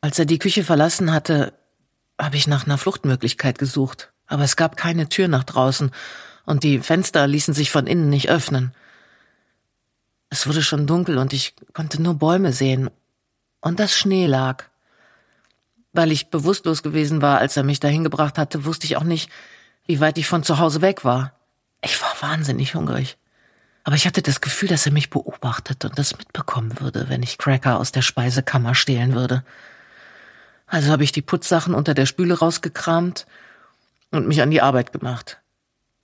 Als 0.01 0.17
er 0.17 0.25
die 0.25 0.39
Küche 0.39 0.63
verlassen 0.63 1.11
hatte, 1.11 1.53
habe 2.19 2.37
ich 2.37 2.47
nach 2.47 2.65
einer 2.65 2.77
Fluchtmöglichkeit 2.77 3.57
gesucht, 3.57 4.11
aber 4.27 4.43
es 4.43 4.55
gab 4.55 4.77
keine 4.77 5.09
Tür 5.09 5.27
nach 5.27 5.43
draußen 5.43 5.91
und 6.45 6.63
die 6.63 6.79
Fenster 6.79 7.27
ließen 7.27 7.53
sich 7.53 7.71
von 7.71 7.87
innen 7.87 8.09
nicht 8.09 8.29
öffnen. 8.29 8.73
Es 10.29 10.47
wurde 10.47 10.61
schon 10.61 10.87
dunkel 10.87 11.17
und 11.17 11.33
ich 11.33 11.55
konnte 11.73 12.01
nur 12.01 12.15
Bäume 12.15 12.53
sehen 12.53 12.89
und 13.61 13.79
das 13.79 13.93
Schnee 13.93 14.27
lag. 14.27 14.65
Weil 15.91 16.11
ich 16.11 16.29
bewusstlos 16.29 16.83
gewesen 16.83 17.21
war, 17.21 17.39
als 17.39 17.57
er 17.57 17.63
mich 17.63 17.79
dahin 17.79 18.03
gebracht 18.03 18.37
hatte, 18.37 18.63
wusste 18.65 18.85
ich 18.85 18.95
auch 18.95 19.03
nicht, 19.03 19.29
wie 19.85 19.99
weit 19.99 20.17
ich 20.17 20.27
von 20.27 20.43
zu 20.43 20.59
Hause 20.59 20.81
weg 20.81 21.03
war. 21.03 21.33
Ich 21.81 21.99
war 22.01 22.15
wahnsinnig 22.21 22.75
hungrig. 22.75 23.17
Aber 23.83 23.95
ich 23.95 24.05
hatte 24.05 24.21
das 24.21 24.39
Gefühl, 24.39 24.69
dass 24.69 24.85
er 24.85 24.91
mich 24.91 25.09
beobachtet 25.09 25.83
und 25.83 25.97
das 25.97 26.15
mitbekommen 26.15 26.79
würde, 26.79 27.09
wenn 27.09 27.23
ich 27.23 27.39
Cracker 27.39 27.79
aus 27.79 27.91
der 27.91 28.03
Speisekammer 28.03 28.75
stehlen 28.75 29.15
würde. 29.15 29.43
Also 30.69 30.91
habe 30.91 31.03
ich 31.03 31.11
die 31.11 31.23
Putzsachen 31.23 31.73
unter 31.73 31.95
der 31.95 32.05
Spüle 32.05 32.37
rausgekramt 32.37 33.25
und 34.11 34.27
mich 34.27 34.41
an 34.41 34.51
die 34.51 34.61
Arbeit 34.61 34.93
gemacht. 34.93 35.39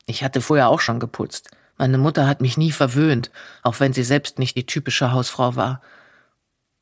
Ich 0.07 0.23
hatte 0.23 0.41
vorher 0.41 0.69
auch 0.69 0.79
schon 0.79 0.99
geputzt. 0.99 1.51
Meine 1.77 1.97
Mutter 1.97 2.27
hat 2.27 2.41
mich 2.41 2.57
nie 2.57 2.71
verwöhnt, 2.71 3.31
auch 3.61 3.79
wenn 3.79 3.93
sie 3.93 4.03
selbst 4.03 4.39
nicht 4.39 4.57
die 4.57 4.65
typische 4.65 5.11
Hausfrau 5.11 5.55
war. 5.55 5.81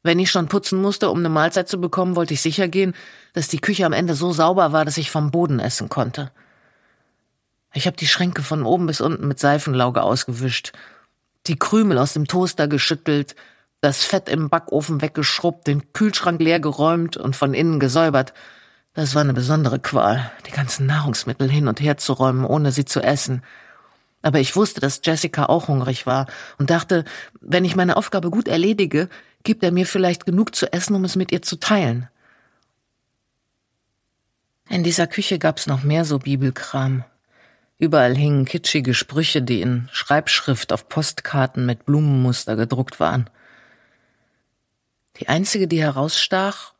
Wenn 0.02 0.20
ich 0.20 0.32
schon 0.32 0.48
putzen 0.48 0.82
musste, 0.82 1.10
um 1.10 1.20
eine 1.20 1.30
Mahlzeit 1.30 1.68
zu 1.68 1.80
bekommen, 1.80 2.16
wollte 2.16 2.34
ich 2.34 2.42
sicher 2.42 2.68
gehen, 2.68 2.94
dass 3.34 3.48
die 3.48 3.60
Küche 3.60 3.86
am 3.86 3.94
Ende 3.94 4.16
so 4.16 4.32
sauber 4.32 4.72
war, 4.72 4.86
dass 4.86 4.98
ich 4.98 5.12
vom 5.12 5.32
Boden 5.32 5.60
essen 5.60 5.90
konnte. 5.90 6.32
Ich 7.74 7.88
habe 7.88 7.98
die 7.98 8.08
Schränke 8.08 8.44
von 8.44 8.64
oben 8.64 8.86
bis 8.86 9.02
unten 9.02 9.28
mit 9.28 9.40
Seifenlauge 9.40 10.04
ausgewischt, 10.04 10.74
die 11.48 11.58
Krümel 11.58 11.98
aus 11.98 12.14
dem 12.14 12.28
Toaster 12.28 12.68
geschüttelt, 12.68 13.36
das 13.84 14.06
Fett 14.06 14.30
im 14.30 14.50
Backofen 14.50 15.02
weggeschrubbt, 15.02 15.68
den 15.68 15.92
Kühlschrank 15.92 16.42
leer 16.42 16.62
geräumt 16.62 17.18
und 17.18 17.36
von 17.36 17.54
innen 17.54 17.82
gesäubert. 17.82 18.34
Das 18.94 19.14
war 19.14 19.22
eine 19.22 19.34
besondere 19.34 19.78
Qual, 19.80 20.32
die 20.48 20.52
ganzen 20.52 20.86
Nahrungsmittel 20.86 21.50
hin 21.50 21.68
und 21.68 21.82
her 21.82 21.98
zu 21.98 22.14
räumen, 22.14 22.46
ohne 22.46 22.72
sie 22.72 22.86
zu 22.86 23.02
essen. 23.02 23.44
Aber 24.22 24.40
ich 24.40 24.56
wusste, 24.56 24.80
dass 24.80 25.02
Jessica 25.04 25.48
auch 25.48 25.68
hungrig 25.68 26.06
war 26.06 26.28
und 26.58 26.70
dachte, 26.70 27.04
wenn 27.42 27.66
ich 27.66 27.76
meine 27.76 27.98
Aufgabe 27.98 28.30
gut 28.30 28.48
erledige, 28.48 29.10
gibt 29.44 29.64
er 29.64 29.74
mir 29.74 29.86
vielleicht 29.86 30.26
genug 30.26 30.56
zu 30.56 30.72
essen, 30.72 30.96
um 30.96 31.04
es 31.04 31.18
mit 31.18 31.34
ihr 31.34 31.42
zu 31.42 31.58
teilen. 31.58 32.08
In 34.70 34.86
dieser 34.86 35.08
Küche 35.08 35.40
gab's 35.40 35.68
noch 35.68 35.84
mehr 35.84 36.06
so 36.06 36.20
Bibelkram. 36.20 37.04
Überall 37.80 38.16
hingen 38.16 38.46
kitschige 38.46 38.94
Sprüche, 38.94 39.42
die 39.42 39.60
in 39.60 39.90
Schreibschrift 39.92 40.72
auf 40.72 40.88
Postkarten 40.88 41.66
mit 41.66 41.86
Blumenmuster 41.86 42.56
gedruckt 42.56 43.02
waren. 43.02 43.30
Die 45.18 45.30
einzige, 45.30 45.68
die 45.68 45.82
herausstach, 45.82 46.74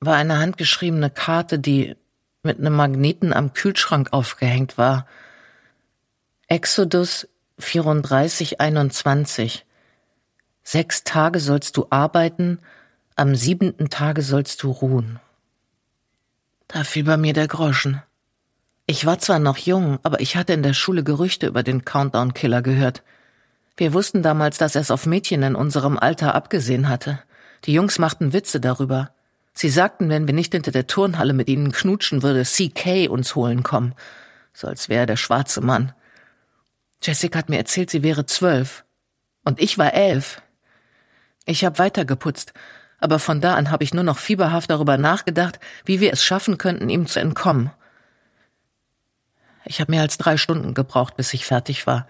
war 0.00 0.16
eine 0.16 0.38
handgeschriebene 0.38 1.10
Karte, 1.10 1.58
die 1.58 1.96
mit 2.42 2.58
einem 2.58 2.74
Magneten 2.74 3.32
am 3.32 3.52
Kühlschrank 3.52 4.12
aufgehängt 4.12 4.78
war. 4.78 5.06
Exodus 6.46 7.28
3421. 7.58 9.66
Sechs 10.62 11.04
Tage 11.04 11.40
sollst 11.40 11.76
du 11.76 11.86
arbeiten, 11.90 12.60
am 13.16 13.34
siebenten 13.34 13.90
Tage 13.90 14.22
sollst 14.22 14.62
du 14.62 14.70
ruhen. 14.70 15.18
Da 16.68 16.84
fiel 16.84 17.04
bei 17.04 17.16
mir 17.16 17.32
der 17.32 17.48
Groschen. 17.48 18.02
Ich 18.86 19.04
war 19.04 19.18
zwar 19.18 19.38
noch 19.38 19.58
jung, 19.58 19.98
aber 20.02 20.20
ich 20.20 20.36
hatte 20.36 20.52
in 20.52 20.62
der 20.62 20.74
Schule 20.74 21.02
Gerüchte 21.02 21.46
über 21.46 21.62
den 21.62 21.84
Countdown-Killer 21.84 22.62
gehört. 22.62 23.02
Wir 23.76 23.92
wussten 23.92 24.22
damals, 24.22 24.58
dass 24.58 24.74
er 24.74 24.80
es 24.80 24.90
auf 24.90 25.06
Mädchen 25.06 25.42
in 25.42 25.54
unserem 25.54 25.98
Alter 25.98 26.34
abgesehen 26.34 26.88
hatte. 26.88 27.22
Die 27.64 27.72
Jungs 27.72 27.98
machten 27.98 28.32
Witze 28.32 28.60
darüber. 28.60 29.10
Sie 29.52 29.68
sagten, 29.68 30.08
wenn 30.08 30.26
wir 30.26 30.34
nicht 30.34 30.52
hinter 30.52 30.70
der 30.70 30.86
Turnhalle 30.86 31.32
mit 31.32 31.48
ihnen 31.48 31.72
knutschen, 31.72 32.22
würde 32.22 32.44
CK 32.44 33.08
uns 33.08 33.34
holen 33.34 33.62
kommen. 33.62 33.94
So 34.52 34.68
als 34.68 34.88
wäre 34.88 35.00
er 35.00 35.06
der 35.06 35.16
schwarze 35.16 35.60
Mann. 35.60 35.92
Jessica 37.02 37.38
hat 37.38 37.48
mir 37.48 37.58
erzählt, 37.58 37.90
sie 37.90 38.02
wäre 38.02 38.26
zwölf. 38.26 38.84
Und 39.44 39.60
ich 39.60 39.78
war 39.78 39.94
elf. 39.94 40.42
Ich 41.44 41.64
habe 41.64 41.78
weitergeputzt, 41.78 42.52
aber 42.98 43.18
von 43.18 43.40
da 43.40 43.54
an 43.54 43.70
habe 43.70 43.84
ich 43.84 43.94
nur 43.94 44.04
noch 44.04 44.18
fieberhaft 44.18 44.70
darüber 44.70 44.98
nachgedacht, 44.98 45.58
wie 45.84 46.00
wir 46.00 46.12
es 46.12 46.22
schaffen 46.22 46.58
könnten, 46.58 46.88
ihm 46.88 47.06
zu 47.06 47.20
entkommen. 47.20 47.70
Ich 49.64 49.80
habe 49.80 49.90
mehr 49.90 50.02
als 50.02 50.18
drei 50.18 50.36
Stunden 50.36 50.74
gebraucht, 50.74 51.16
bis 51.16 51.34
ich 51.34 51.46
fertig 51.46 51.86
war. 51.86 52.08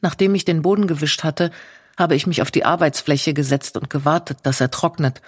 Nachdem 0.00 0.34
ich 0.34 0.44
den 0.44 0.62
Boden 0.62 0.86
gewischt 0.86 1.24
hatte, 1.24 1.50
habe 1.96 2.14
ich 2.14 2.26
mich 2.26 2.42
auf 2.42 2.50
die 2.50 2.64
Arbeitsfläche 2.64 3.34
gesetzt 3.34 3.76
und 3.76 3.90
gewartet, 3.90 4.38
dass 4.42 4.60
er 4.60 4.70
trocknet. 4.70 5.22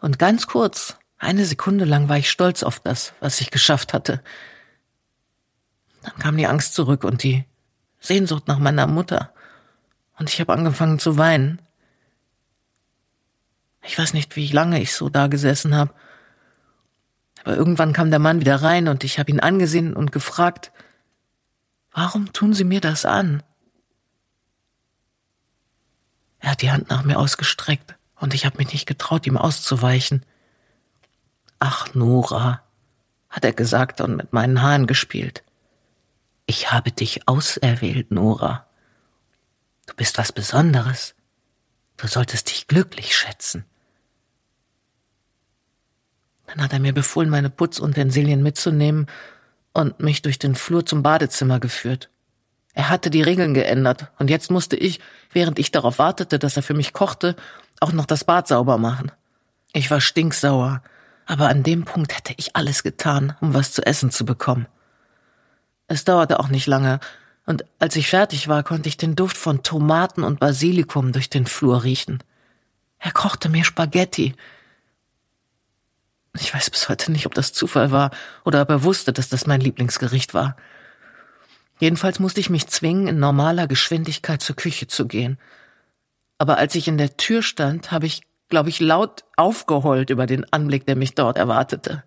Und 0.00 0.18
ganz 0.18 0.46
kurz, 0.46 0.96
eine 1.18 1.44
Sekunde 1.44 1.84
lang 1.84 2.08
war 2.08 2.18
ich 2.18 2.30
stolz 2.30 2.62
auf 2.62 2.80
das, 2.80 3.12
was 3.20 3.40
ich 3.40 3.50
geschafft 3.50 3.92
hatte. 3.94 4.22
Dann 6.02 6.16
kam 6.18 6.36
die 6.36 6.46
Angst 6.46 6.74
zurück 6.74 7.04
und 7.04 7.22
die 7.22 7.44
Sehnsucht 8.00 8.48
nach 8.48 8.58
meiner 8.58 8.88
Mutter. 8.88 9.32
Und 10.18 10.28
ich 10.28 10.40
habe 10.40 10.52
angefangen 10.52 10.98
zu 10.98 11.16
weinen. 11.16 11.60
Ich 13.82 13.98
weiß 13.98 14.14
nicht, 14.14 14.34
wie 14.36 14.48
lange 14.48 14.80
ich 14.80 14.94
so 14.94 15.08
da 15.08 15.28
gesessen 15.28 15.76
habe. 15.76 15.94
Aber 17.44 17.56
irgendwann 17.56 17.92
kam 17.92 18.10
der 18.10 18.18
Mann 18.18 18.40
wieder 18.40 18.56
rein 18.56 18.88
und 18.88 19.04
ich 19.04 19.18
habe 19.18 19.30
ihn 19.30 19.40
angesehen 19.40 19.94
und 19.94 20.12
gefragt, 20.12 20.72
warum 21.92 22.32
tun 22.32 22.54
Sie 22.54 22.64
mir 22.64 22.80
das 22.80 23.04
an? 23.04 23.42
Er 26.42 26.50
hat 26.50 26.62
die 26.62 26.72
Hand 26.72 26.90
nach 26.90 27.04
mir 27.04 27.18
ausgestreckt 27.18 27.94
und 28.16 28.34
ich 28.34 28.44
habe 28.44 28.58
mich 28.58 28.72
nicht 28.72 28.86
getraut, 28.86 29.26
ihm 29.26 29.38
auszuweichen. 29.38 30.26
Ach, 31.60 31.94
Nora, 31.94 32.62
hat 33.30 33.44
er 33.44 33.52
gesagt 33.52 34.00
und 34.00 34.16
mit 34.16 34.32
meinen 34.32 34.60
Haaren 34.60 34.88
gespielt. 34.88 35.44
Ich 36.46 36.72
habe 36.72 36.90
dich 36.90 37.28
auserwählt, 37.28 38.10
Nora. 38.10 38.66
Du 39.86 39.94
bist 39.94 40.18
was 40.18 40.32
Besonderes. 40.32 41.14
Du 41.96 42.08
solltest 42.08 42.50
dich 42.50 42.66
glücklich 42.66 43.16
schätzen. 43.16 43.64
Dann 46.48 46.60
hat 46.60 46.72
er 46.72 46.80
mir 46.80 46.92
befohlen, 46.92 47.30
meine 47.30 47.50
Putzutensilien 47.50 48.42
mitzunehmen 48.42 49.06
und 49.72 50.00
mich 50.00 50.22
durch 50.22 50.40
den 50.40 50.56
Flur 50.56 50.84
zum 50.84 51.04
Badezimmer 51.04 51.60
geführt. 51.60 52.10
Er 52.74 52.88
hatte 52.88 53.10
die 53.10 53.22
Regeln 53.22 53.54
geändert 53.54 54.10
und 54.18 54.30
jetzt 54.30 54.50
musste 54.50 54.76
ich, 54.76 55.00
während 55.32 55.58
ich 55.58 55.70
darauf 55.70 55.98
wartete, 55.98 56.38
dass 56.38 56.56
er 56.56 56.62
für 56.62 56.74
mich 56.74 56.92
kochte, 56.92 57.36
auch 57.80 57.92
noch 57.92 58.06
das 58.06 58.24
Bad 58.24 58.48
sauber 58.48 58.78
machen. 58.78 59.12
Ich 59.72 59.90
war 59.90 60.00
stinksauer, 60.00 60.82
aber 61.26 61.48
an 61.48 61.62
dem 61.62 61.84
Punkt 61.84 62.16
hätte 62.16 62.34
ich 62.36 62.56
alles 62.56 62.82
getan, 62.82 63.36
um 63.40 63.54
was 63.54 63.72
zu 63.72 63.84
essen 63.84 64.10
zu 64.10 64.24
bekommen. 64.24 64.66
Es 65.86 66.04
dauerte 66.04 66.40
auch 66.40 66.48
nicht 66.48 66.66
lange, 66.66 67.00
und 67.44 67.64
als 67.78 67.96
ich 67.96 68.08
fertig 68.08 68.48
war, 68.48 68.62
konnte 68.62 68.88
ich 68.88 68.96
den 68.96 69.16
Duft 69.16 69.36
von 69.36 69.62
Tomaten 69.62 70.22
und 70.22 70.38
Basilikum 70.38 71.12
durch 71.12 71.28
den 71.28 71.46
Flur 71.46 71.82
riechen. 71.82 72.22
Er 72.98 73.10
kochte 73.10 73.48
mir 73.48 73.64
Spaghetti. 73.64 74.34
Ich 76.38 76.54
weiß 76.54 76.70
bis 76.70 76.88
heute 76.88 77.10
nicht, 77.10 77.26
ob 77.26 77.34
das 77.34 77.52
Zufall 77.52 77.90
war 77.90 78.10
oder 78.44 78.62
ob 78.62 78.70
er 78.70 78.84
wusste, 78.84 79.12
dass 79.12 79.28
das 79.28 79.46
mein 79.46 79.60
Lieblingsgericht 79.60 80.34
war. 80.34 80.56
Jedenfalls 81.82 82.20
musste 82.20 82.38
ich 82.38 82.48
mich 82.48 82.68
zwingen, 82.68 83.08
in 83.08 83.18
normaler 83.18 83.66
Geschwindigkeit 83.66 84.40
zur 84.40 84.54
Küche 84.54 84.86
zu 84.86 85.08
gehen. 85.08 85.36
Aber 86.38 86.56
als 86.56 86.76
ich 86.76 86.86
in 86.86 86.96
der 86.96 87.16
Tür 87.16 87.42
stand, 87.42 87.90
habe 87.90 88.06
ich, 88.06 88.22
glaube 88.48 88.68
ich, 88.68 88.78
laut 88.78 89.24
aufgeheult 89.36 90.08
über 90.10 90.26
den 90.26 90.46
Anblick, 90.52 90.86
der 90.86 90.94
mich 90.94 91.16
dort 91.16 91.36
erwartete. 91.36 92.04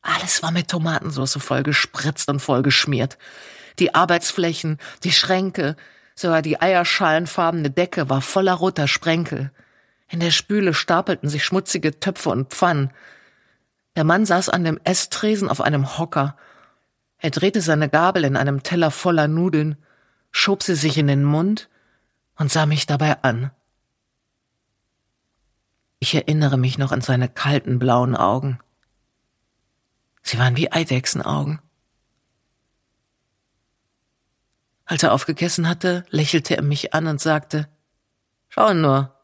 Alles 0.00 0.42
war 0.42 0.50
mit 0.50 0.66
Tomatensauce 0.66 1.38
voll 1.38 1.62
gespritzt 1.62 2.28
und 2.28 2.40
voll 2.40 2.62
geschmiert. 2.62 3.18
Die 3.78 3.94
Arbeitsflächen, 3.94 4.78
die 5.04 5.12
Schränke, 5.12 5.76
sogar 6.16 6.42
die 6.42 6.60
eierschalenfarbene 6.60 7.70
Decke 7.70 8.10
war 8.10 8.20
voller 8.20 8.54
roter 8.54 8.88
Sprenkel. 8.88 9.52
In 10.08 10.18
der 10.18 10.32
Spüle 10.32 10.74
stapelten 10.74 11.28
sich 11.28 11.44
schmutzige 11.44 12.00
Töpfe 12.00 12.30
und 12.30 12.48
Pfannen. 12.48 12.90
Der 13.94 14.02
Mann 14.02 14.26
saß 14.26 14.48
an 14.48 14.64
dem 14.64 14.80
Esstresen 14.82 15.48
auf 15.48 15.60
einem 15.60 15.98
Hocker 15.98 16.36
er 17.22 17.30
drehte 17.30 17.60
seine 17.60 17.88
Gabel 17.88 18.24
in 18.24 18.36
einem 18.36 18.64
Teller 18.64 18.90
voller 18.90 19.28
Nudeln, 19.28 19.76
schob 20.32 20.64
sie 20.64 20.74
sich 20.74 20.98
in 20.98 21.06
den 21.06 21.22
Mund 21.22 21.70
und 22.36 22.50
sah 22.50 22.66
mich 22.66 22.86
dabei 22.86 23.22
an. 23.22 23.52
Ich 26.00 26.16
erinnere 26.16 26.58
mich 26.58 26.78
noch 26.78 26.90
an 26.90 27.00
seine 27.00 27.28
kalten 27.28 27.78
blauen 27.78 28.16
Augen. 28.16 28.58
Sie 30.22 30.36
waren 30.36 30.56
wie 30.56 30.72
Eidechsenaugen. 30.72 31.60
Als 34.84 35.04
er 35.04 35.12
aufgegessen 35.12 35.68
hatte, 35.68 36.04
lächelte 36.10 36.56
er 36.56 36.62
mich 36.62 36.92
an 36.92 37.06
und 37.06 37.20
sagte, 37.20 37.68
Schau 38.48 38.74
nur, 38.74 39.16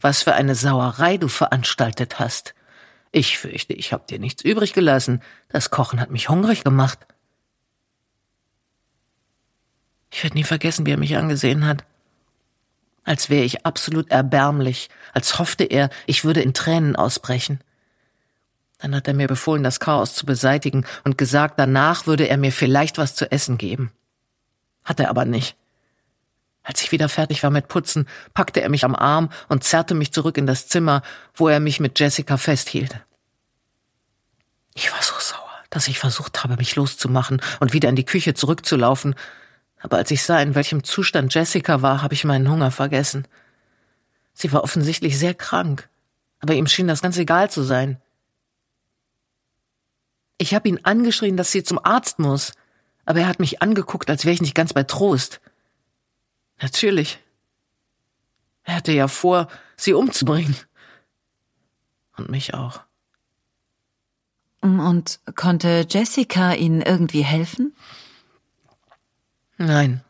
was 0.00 0.22
für 0.22 0.34
eine 0.34 0.54
Sauerei 0.54 1.16
du 1.16 1.28
veranstaltet 1.28 2.18
hast. 2.18 2.54
Ich 3.10 3.38
fürchte, 3.38 3.72
ich 3.72 3.94
hab 3.94 4.06
dir 4.06 4.18
nichts 4.18 4.44
übrig 4.44 4.74
gelassen. 4.74 5.22
Das 5.48 5.70
Kochen 5.70 5.98
hat 5.98 6.10
mich 6.10 6.28
hungrig 6.28 6.62
gemacht. 6.62 7.06
Ich 10.10 10.22
werde 10.22 10.36
nie 10.36 10.44
vergessen, 10.44 10.86
wie 10.86 10.92
er 10.92 10.96
mich 10.98 11.16
angesehen 11.16 11.66
hat. 11.66 11.84
Als 13.04 13.30
wäre 13.30 13.44
ich 13.44 13.64
absolut 13.64 14.10
erbärmlich, 14.10 14.90
als 15.14 15.38
hoffte 15.38 15.64
er, 15.64 15.90
ich 16.06 16.24
würde 16.24 16.42
in 16.42 16.54
Tränen 16.54 16.96
ausbrechen. 16.96 17.60
Dann 18.78 18.94
hat 18.94 19.08
er 19.08 19.14
mir 19.14 19.26
befohlen, 19.26 19.62
das 19.62 19.80
Chaos 19.80 20.14
zu 20.14 20.24
beseitigen 20.26 20.86
und 21.04 21.18
gesagt, 21.18 21.58
danach 21.58 22.06
würde 22.06 22.28
er 22.28 22.36
mir 22.36 22.52
vielleicht 22.52 22.98
was 22.98 23.14
zu 23.14 23.30
essen 23.32 23.58
geben. 23.58 23.92
Hat 24.84 25.00
er 25.00 25.10
aber 25.10 25.24
nicht. 25.24 25.56
Als 26.62 26.82
ich 26.82 26.92
wieder 26.92 27.08
fertig 27.08 27.42
war 27.42 27.50
mit 27.50 27.68
Putzen, 27.68 28.06
packte 28.34 28.60
er 28.60 28.68
mich 28.68 28.84
am 28.84 28.94
Arm 28.94 29.30
und 29.48 29.64
zerrte 29.64 29.94
mich 29.94 30.12
zurück 30.12 30.36
in 30.36 30.46
das 30.46 30.68
Zimmer, 30.68 31.02
wo 31.34 31.48
er 31.48 31.60
mich 31.60 31.80
mit 31.80 31.98
Jessica 31.98 32.36
festhielt. 32.36 33.00
Ich 34.74 34.92
war 34.92 35.02
so 35.02 35.14
sauer, 35.18 35.48
dass 35.70 35.88
ich 35.88 35.98
versucht 35.98 36.44
habe, 36.44 36.56
mich 36.56 36.76
loszumachen 36.76 37.40
und 37.58 37.72
wieder 37.72 37.88
in 37.88 37.96
die 37.96 38.04
Küche 38.04 38.34
zurückzulaufen, 38.34 39.14
aber 39.80 39.98
als 39.98 40.10
ich 40.10 40.22
sah, 40.22 40.40
in 40.40 40.54
welchem 40.54 40.84
Zustand 40.84 41.32
Jessica 41.32 41.82
war, 41.82 42.02
habe 42.02 42.14
ich 42.14 42.24
meinen 42.24 42.50
Hunger 42.50 42.70
vergessen. 42.70 43.26
Sie 44.34 44.52
war 44.52 44.64
offensichtlich 44.64 45.18
sehr 45.18 45.34
krank, 45.34 45.88
aber 46.40 46.54
ihm 46.54 46.66
schien 46.66 46.88
das 46.88 47.02
ganz 47.02 47.16
egal 47.16 47.50
zu 47.50 47.62
sein. 47.62 48.00
Ich 50.38 50.54
habe 50.54 50.68
ihn 50.68 50.80
angeschrien, 50.84 51.36
dass 51.36 51.50
sie 51.50 51.64
zum 51.64 51.84
Arzt 51.84 52.18
muss, 52.18 52.52
aber 53.04 53.20
er 53.20 53.28
hat 53.28 53.40
mich 53.40 53.62
angeguckt, 53.62 54.10
als 54.10 54.24
wäre 54.24 54.34
ich 54.34 54.42
nicht 54.42 54.54
ganz 54.54 54.72
bei 54.72 54.84
Trost. 54.84 55.40
Natürlich. 56.60 57.18
Er 58.64 58.76
hatte 58.76 58.92
ja 58.92 59.08
vor, 59.08 59.48
sie 59.76 59.94
umzubringen. 59.94 60.56
Und 62.16 62.30
mich 62.30 62.54
auch. 62.54 62.80
Und 64.60 65.20
konnte 65.36 65.86
Jessica 65.88 66.52
Ihnen 66.52 66.82
irgendwie 66.82 67.22
helfen? 67.22 67.74
Nein. 69.58 70.02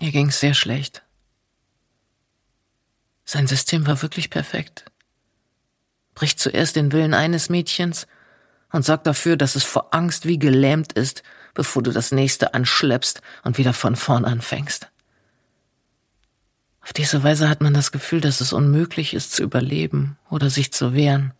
Ihr 0.00 0.12
ging's 0.12 0.38
sehr 0.38 0.52
schlecht. 0.52 1.02
Sein 3.24 3.46
System 3.46 3.86
war 3.86 4.02
wirklich 4.02 4.28
perfekt. 4.28 4.84
Bricht 6.14 6.38
zuerst 6.38 6.76
den 6.76 6.92
Willen 6.92 7.14
eines 7.14 7.48
Mädchens 7.48 8.06
und 8.70 8.84
sorgt 8.84 9.06
dafür, 9.06 9.38
dass 9.38 9.56
es 9.56 9.64
vor 9.64 9.94
Angst 9.94 10.26
wie 10.26 10.38
gelähmt 10.38 10.92
ist, 10.92 11.22
bevor 11.54 11.82
du 11.82 11.90
das 11.90 12.12
nächste 12.12 12.52
anschleppst 12.52 13.22
und 13.44 13.56
wieder 13.56 13.72
von 13.72 13.96
vorn 13.96 14.26
anfängst. 14.26 14.88
Auf 16.82 16.92
diese 16.92 17.24
Weise 17.24 17.48
hat 17.48 17.62
man 17.62 17.74
das 17.74 17.92
Gefühl, 17.92 18.20
dass 18.20 18.40
es 18.42 18.52
unmöglich 18.52 19.14
ist 19.14 19.32
zu 19.32 19.42
überleben 19.42 20.18
oder 20.30 20.50
sich 20.50 20.72
zu 20.72 20.92
wehren. 20.92 21.32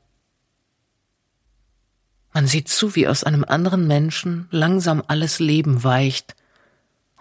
Man 2.32 2.46
sieht 2.46 2.68
zu, 2.68 2.94
wie 2.96 3.06
aus 3.06 3.24
einem 3.24 3.44
anderen 3.44 3.86
Menschen 3.86 4.48
langsam 4.50 5.04
alles 5.06 5.38
Leben 5.38 5.84
weicht 5.84 6.34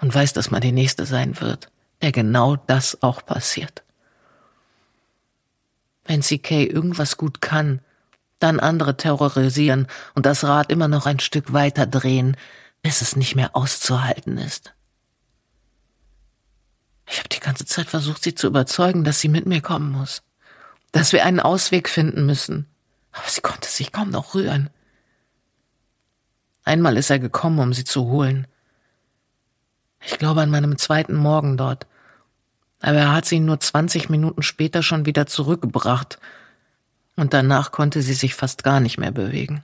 und 0.02 0.14
weiß, 0.14 0.34
dass 0.34 0.52
man 0.52 0.62
die 0.62 0.72
Nächste 0.72 1.06
sein 1.06 1.40
wird, 1.40 1.70
der 2.02 2.12
genau 2.12 2.56
das 2.56 3.02
auch 3.02 3.26
passiert. 3.26 3.84
Wenn 6.06 6.22
CK 6.22 6.52
irgendwas 6.52 7.18
gut 7.18 7.42
kann, 7.42 7.82
dann 8.40 8.60
andere 8.60 8.98
terrorisieren 8.98 9.88
und 10.14 10.26
das 10.26 10.44
Rad 10.44 10.72
immer 10.72 10.88
noch 10.88 11.06
ein 11.06 11.20
Stück 11.20 11.54
weiter 11.54 11.88
drehen, 11.88 12.38
bis 12.82 13.02
es 13.02 13.16
nicht 13.16 13.36
mehr 13.36 13.56
auszuhalten 13.56 14.38
ist. 14.38 14.74
Ich 17.08 17.20
habe 17.20 17.30
die 17.30 17.40
ganze 17.40 17.66
Zeit 17.66 17.88
versucht, 17.88 18.24
sie 18.24 18.36
zu 18.36 18.48
überzeugen, 18.48 19.04
dass 19.04 19.20
sie 19.20 19.30
mit 19.30 19.46
mir 19.46 19.62
kommen 19.62 19.92
muss, 19.92 20.22
dass 20.92 21.14
wir 21.14 21.26
einen 21.26 21.40
Ausweg 21.40 21.90
finden 21.90 22.26
müssen, 22.26 22.68
aber 23.12 23.28
sie 23.28 23.42
konnte 23.42 23.70
sich 23.70 23.92
kaum 23.92 24.10
noch 24.10 24.36
rühren. 24.36 24.70
Einmal 26.64 26.98
ist 26.98 27.10
er 27.10 27.20
gekommen, 27.20 27.60
um 27.60 27.74
sie 27.74 27.84
zu 27.84 28.06
holen, 28.06 28.48
ich 30.06 30.18
glaube 30.18 30.42
an 30.42 30.50
meinem 30.50 30.78
zweiten 30.78 31.16
Morgen 31.16 31.58
dort. 31.58 31.88
Aber 32.82 32.98
er 32.98 33.14
hat 33.14 33.26
sie 33.26 33.40
nur 33.40 33.60
20 33.60 34.10
Minuten 34.10 34.44
später 34.44 34.84
schon 34.84 35.06
wieder 35.06 35.26
zurückgebracht. 35.26 36.20
Und 37.16 37.34
danach 37.34 37.72
konnte 37.72 38.02
sie 38.02 38.14
sich 38.14 38.36
fast 38.36 38.64
gar 38.64 38.80
nicht 38.80 38.98
mehr 38.98 39.12
bewegen. 39.12 39.64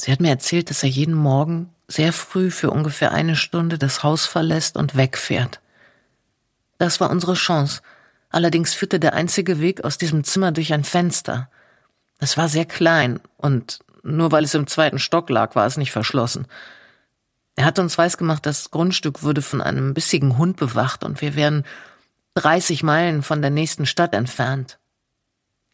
Sie 0.00 0.10
hat 0.10 0.20
mir 0.20 0.30
erzählt, 0.30 0.70
dass 0.70 0.82
er 0.82 0.88
jeden 0.88 1.14
Morgen 1.14 1.70
sehr 1.88 2.12
früh 2.12 2.50
für 2.50 2.70
ungefähr 2.70 3.12
eine 3.12 3.36
Stunde 3.36 3.78
das 3.78 4.02
Haus 4.02 4.26
verlässt 4.26 4.76
und 4.76 4.96
wegfährt. 4.96 5.60
Das 6.78 7.00
war 7.00 7.10
unsere 7.10 7.34
Chance. 7.34 7.82
Allerdings 8.30 8.72
führte 8.72 8.98
der 8.98 9.12
einzige 9.12 9.60
Weg 9.60 9.84
aus 9.84 9.98
diesem 9.98 10.24
Zimmer 10.24 10.52
durch 10.52 10.72
ein 10.72 10.84
Fenster. 10.84 11.50
Es 12.18 12.36
war 12.36 12.48
sehr 12.48 12.64
klein 12.64 13.20
und 13.36 13.80
nur 14.02 14.32
weil 14.32 14.44
es 14.44 14.54
im 14.54 14.66
zweiten 14.66 14.98
Stock 14.98 15.28
lag, 15.28 15.54
war 15.54 15.66
es 15.66 15.76
nicht 15.76 15.92
verschlossen. 15.92 16.46
Er 17.54 17.64
hat 17.64 17.78
uns 17.78 17.98
weisgemacht, 17.98 18.46
das 18.46 18.70
Grundstück 18.70 19.22
würde 19.22 19.42
von 19.42 19.60
einem 19.60 19.94
bissigen 19.94 20.38
Hund 20.38 20.56
bewacht 20.56 21.04
und 21.04 21.20
wir 21.20 21.34
wären 21.34 21.64
30 22.34 22.82
Meilen 22.82 23.22
von 23.22 23.42
der 23.42 23.50
nächsten 23.50 23.84
Stadt 23.84 24.14
entfernt. 24.14 24.78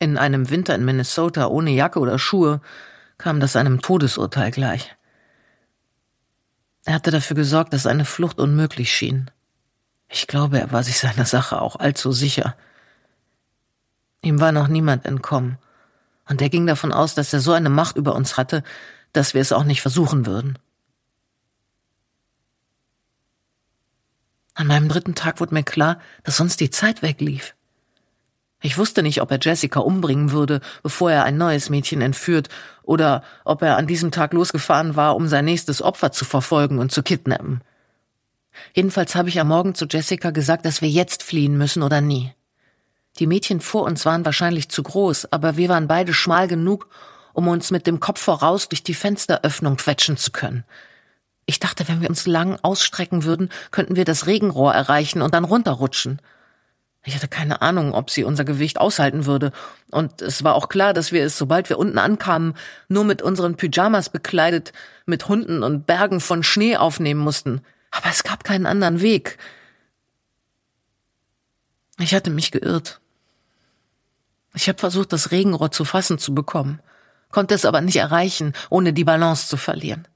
In 0.01 0.19
einem 0.19 0.51
Winter 0.51 0.75
in 0.75 0.85
Minnesota 0.85 1.47
ohne 1.47 1.71
Jacke 1.71 2.01
oder 2.01 2.19
Schuhe 2.19 2.61
kam 3.17 3.41
das 3.41 3.57
einem 3.57 3.81
Todesurteil 3.81 4.51
gleich. 4.51 4.97
Er 6.85 6.95
hatte 6.95 7.11
dafür 7.11 7.37
gesorgt, 7.37 7.73
dass 7.73 7.87
eine 7.87 8.05
Flucht 8.05 8.39
unmöglich 8.39 8.93
schien. 8.93 9.31
Ich 10.09 10.27
glaube, 10.27 10.59
er 10.59 10.73
war 10.73 10.83
sich 10.83 10.99
seiner 10.99 11.27
Sache 11.27 11.61
auch 11.61 11.77
allzu 11.77 12.13
sicher. 12.13 12.57
Ihm 14.23 14.41
war 14.41 14.53
noch 14.53 14.69
niemand 14.69 15.05
entkommen, 15.05 15.59
und 16.29 16.43
er 16.43 16.51
ging 16.51 16.67
davon 16.67 16.93
aus, 16.93 17.15
dass 17.15 17.33
er 17.33 17.41
so 17.41 17.53
eine 17.53 17.71
Macht 17.71 17.97
über 17.97 18.15
uns 18.15 18.37
hatte, 18.37 18.63
dass 19.13 19.35
wir 19.35 19.41
es 19.41 19.53
auch 19.53 19.65
nicht 19.65 19.81
versuchen 19.81 20.27
würden. 20.27 20.59
An 24.59 24.67
meinem 24.67 24.89
dritten 24.89 25.15
Tag 25.15 25.39
wurde 25.39 25.55
mir 25.55 25.63
klar, 25.63 26.01
dass 26.25 26.37
sonst 26.37 26.59
die 26.59 26.69
Zeit 26.69 27.01
weglief. 27.01 27.55
Ich 28.61 28.77
wusste 28.77 29.05
nicht, 29.05 29.23
ob 29.23 29.31
er 29.31 29.39
Jessica 29.41 29.79
umbringen 29.79 30.33
würde, 30.33 30.61
bevor 30.83 31.13
er 31.13 31.23
ein 31.23 31.37
neues 31.37 31.71
Mädchen 31.71 32.01
entführt, 32.01 32.49
oder 32.83 33.23
ob 33.45 33.63
er 33.63 33.77
an 33.77 33.87
diesem 33.87 34.11
Tag 34.11 34.33
losgefahren 34.33 34.97
war, 34.97 35.15
um 35.15 35.29
sein 35.29 35.45
nächstes 35.45 35.81
Opfer 35.81 36.11
zu 36.11 36.25
verfolgen 36.25 36.81
und 36.81 36.91
zu 36.91 37.05
kidnappen. 37.05 37.61
Jedenfalls 38.75 39.15
habe 39.15 39.29
ich 39.29 39.39
am 39.39 39.47
Morgen 39.47 39.77
zu 39.77 39.87
Jessica 39.89 40.33
gesagt, 40.33 40.67
dass 40.67 40.83
wir 40.83 40.89
jetzt 40.89 41.23
fliehen 41.23 41.57
müssen 41.57 41.85
oder 41.85 42.01
nie. 42.01 42.35
Die 43.21 43.29
Mädchen 43.29 43.61
vor 43.61 43.85
uns 43.85 44.05
waren 44.07 44.25
wahrscheinlich 44.25 44.71
zu 44.71 44.83
groß, 44.83 45.31
aber 45.31 45.57
wir 45.57 45.69
waren 45.69 45.87
beide 45.87 46.13
schmal 46.13 46.49
genug, 46.49 46.89
um 47.33 47.47
uns 47.47 47.71
mit 47.71 47.87
dem 47.87 48.01
Kopf 48.01 48.21
voraus 48.21 48.69
durch 48.69 48.83
die 48.83 48.95
Fensteröffnung 48.95 49.77
quetschen 49.77 50.17
zu 50.17 50.33
können. 50.33 50.65
Ich 51.49 51.61
dachte, 51.61 51.89
wenn 51.89 52.03
wir 52.03 52.11
uns 52.11 52.27
lang 52.27 52.59
ausstrecken 52.61 53.25
würden, 53.25 53.49
könnten 53.71 53.97
wir 53.97 54.05
das 54.05 54.27
Regenrohr 54.27 54.75
erreichen 54.75 55.23
und 55.23 55.33
dann 55.33 55.45
runterrutschen. 55.45 56.21
Ich 57.05 57.15
hatte 57.15 57.27
keine 57.27 57.63
Ahnung, 57.63 57.95
ob 57.95 58.11
sie 58.11 58.23
unser 58.23 58.45
Gewicht 58.45 58.79
aushalten 58.79 59.25
würde, 59.25 59.53
und 59.91 60.21
es 60.21 60.45
war 60.45 60.55
auch 60.55 60.69
klar, 60.69 60.93
dass 60.93 61.11
wir 61.11 61.25
es, 61.25 61.39
sobald 61.39 61.71
wir 61.71 61.79
unten 61.79 61.97
ankamen, 61.97 62.53
nur 62.89 63.05
mit 63.05 63.23
unseren 63.23 63.57
Pyjamas 63.57 64.11
bekleidet, 64.11 64.75
mit 65.07 65.27
Hunden 65.29 65.63
und 65.63 65.87
Bergen 65.87 66.21
von 66.21 66.43
Schnee 66.43 66.77
aufnehmen 66.77 67.21
mussten. 67.21 67.63
Aber 67.93 68.11
es 68.11 68.25
gab 68.25 68.45
keinen 68.45 68.67
anderen 68.67 69.01
Weg. 69.01 69.39
Ich 71.99 72.15
hatte 72.15 72.29
mich 72.29 72.51
geirrt. 72.51 73.01
Ich 74.53 74.69
habe 74.69 74.79
versucht, 74.79 75.15
das 75.15 75.31
Regenrohr 75.31 75.71
zu 75.71 75.87
fassen 75.87 76.19
zu 76.19 76.35
bekommen, 76.35 76.81
konnte 77.31 77.55
es 77.55 77.65
aber 77.65 77.81
nicht 77.81 77.97
erreichen, 77.97 78.53
ohne 78.69 78.93
die 78.93 79.05
Balance 79.05 79.49
zu 79.49 79.57
verlieren. 79.57 80.07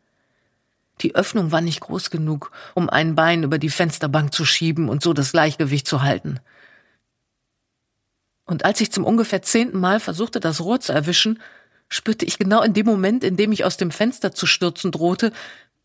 Die 1.01 1.15
Öffnung 1.15 1.51
war 1.51 1.61
nicht 1.61 1.81
groß 1.81 2.11
genug, 2.11 2.53
um 2.75 2.89
ein 2.89 3.15
Bein 3.15 3.43
über 3.43 3.59
die 3.59 3.71
Fensterbank 3.71 4.33
zu 4.33 4.45
schieben 4.45 4.89
und 4.89 5.03
so 5.03 5.13
das 5.13 5.33
Gleichgewicht 5.33 5.87
zu 5.87 6.03
halten. 6.03 6.39
Und 8.45 8.65
als 8.65 8.81
ich 8.81 8.93
zum 8.93 9.05
ungefähr 9.05 9.43
zehnten 9.43 9.81
Mal 9.81 10.01
versuchte, 10.01 10.39
das 10.39 10.61
Rohr 10.61 10.81
zu 10.81 10.93
erwischen, 10.93 11.41
spürte 11.89 12.25
ich 12.25 12.39
genau 12.39 12.63
in 12.63 12.75
dem 12.75 12.87
Moment, 12.87 13.25
in 13.25 13.37
dem 13.37 13.53
ich 13.53 13.65
aus 13.65 13.77
dem 13.77 13.91
Fenster 13.91 14.33
zu 14.33 14.47
stürzen 14.47 14.93
drohte, 14.93 15.33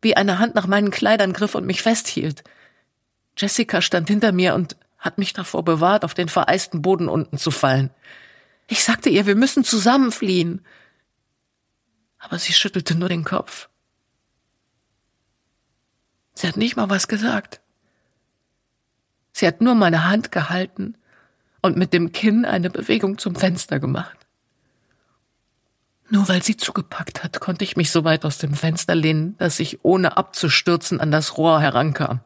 wie 0.01 0.15
eine 0.15 0.39
Hand 0.39 0.55
nach 0.55 0.67
meinen 0.67 0.91
Kleidern 0.91 1.33
griff 1.33 1.55
und 1.55 1.65
mich 1.65 1.81
festhielt. 1.81 2.43
Jessica 3.37 3.81
stand 3.81 4.07
hinter 4.07 4.31
mir 4.31 4.55
und 4.55 4.75
hat 4.97 5.17
mich 5.17 5.33
davor 5.33 5.63
bewahrt, 5.63 6.03
auf 6.03 6.13
den 6.13 6.29
vereisten 6.29 6.81
Boden 6.81 7.07
unten 7.07 7.37
zu 7.37 7.51
fallen. 7.51 7.91
Ich 8.67 8.83
sagte 8.83 9.09
ihr, 9.09 9.25
wir 9.25 9.35
müssen 9.35 9.63
zusammen 9.63 10.11
fliehen. 10.11 10.65
Aber 12.19 12.39
sie 12.39 12.53
schüttelte 12.53 12.95
nur 12.95 13.09
den 13.09 13.23
Kopf. 13.23 13.69
Sie 16.37 16.47
hat 16.47 16.55
nicht 16.55 16.75
mal 16.75 16.91
was 16.91 17.07
gesagt. 17.07 17.61
Sie 19.31 19.47
hat 19.47 19.59
nur 19.59 19.73
meine 19.73 20.05
Hand 20.05 20.31
gehalten 20.31 20.95
und 21.63 21.77
mit 21.77 21.93
dem 21.93 22.11
Kinn 22.11 22.45
eine 22.45 22.69
Bewegung 22.69 23.17
zum 23.17 23.35
Fenster 23.35 23.79
gemacht. 23.79 24.15
Nur 26.09 26.29
weil 26.29 26.43
sie 26.43 26.55
zugepackt 26.55 27.23
hat, 27.23 27.39
konnte 27.39 27.63
ich 27.63 27.75
mich 27.75 27.89
so 27.89 28.03
weit 28.03 28.23
aus 28.23 28.37
dem 28.37 28.53
Fenster 28.53 28.93
lehnen, 28.93 29.35
dass 29.39 29.59
ich 29.59 29.83
ohne 29.83 30.15
abzustürzen 30.15 31.01
an 31.01 31.09
das 31.09 31.39
Rohr 31.39 31.59
herankam. 31.59 32.19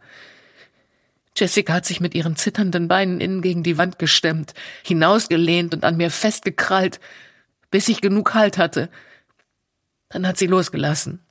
Jessica 1.38 1.72
hat 1.72 1.86
sich 1.86 2.02
mit 2.02 2.14
ihren 2.14 2.36
zitternden 2.36 2.90
Beinen 2.90 3.22
innen 3.22 3.42
gegen 3.42 3.64
die 3.64 3.78
Wand 3.78 3.98
gestemmt, 3.98 4.54
hinausgelehnt 4.84 5.74
und 5.74 5.86
an 5.86 5.96
mir 5.96 6.12
festgekrallt, 6.12 7.00
bis 7.70 7.88
ich 7.88 8.02
genug 8.02 8.34
Halt 8.34 8.58
hatte. 8.58 8.90
Dann 10.10 10.28
hat 10.28 10.38
sie 10.38 10.48
losgelassen. 10.48 11.22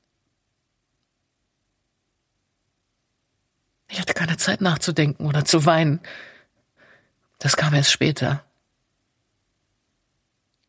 Ich 3.90 4.00
hatte 4.00 4.14
keine 4.14 4.36
Zeit 4.36 4.60
nachzudenken 4.60 5.26
oder 5.26 5.44
zu 5.44 5.66
weinen. 5.66 6.00
Das 7.38 7.56
kam 7.56 7.74
erst 7.74 7.90
später. 7.90 8.44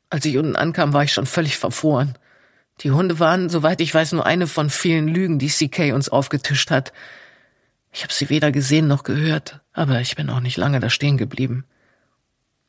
Als 0.10 0.26
ich 0.26 0.38
unten 0.38 0.56
ankam, 0.56 0.94
war 0.94 1.04
ich 1.04 1.14
schon 1.14 1.26
völlig 1.26 1.58
verfroren. 1.58 2.18
Die 2.82 2.92
Hunde 2.92 3.20
waren, 3.20 3.50
soweit 3.50 3.80
ich 3.80 3.94
weiß, 3.94 4.14
nur 4.14 4.26
eine 4.26 4.48
von 4.48 4.70
vielen 4.70 5.08
Lügen, 5.08 5.38
die 5.38 5.50
CK 5.50 5.94
uns 5.94 6.10
aufgetischt 6.10 6.72
hat. 6.72 6.94
Ich 7.92 8.04
habe 8.04 8.12
sie 8.12 8.30
weder 8.30 8.52
gesehen 8.52 8.88
noch 8.88 9.04
gehört, 9.04 9.60
aber 9.74 10.02
ich 10.02 10.16
bin 10.16 10.30
auch 10.30 10.40
nicht 10.40 10.58
lange 10.58 10.80
da 10.80 10.90
stehen 10.90 11.18
geblieben. 11.18 11.66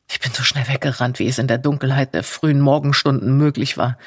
Ich 0.09 0.19
bin 0.19 0.31
so 0.33 0.43
schnell 0.43 0.67
weggerannt, 0.67 1.17
wie 1.17 1.27
es 1.27 1.39
in 1.39 1.47
der 1.47 1.57
Dunkelheit 1.57 2.13
der 2.13 2.23
frühen 2.23 2.61
Morgenstunden 2.61 3.37
möglich 3.37 3.77
war. 3.77 3.97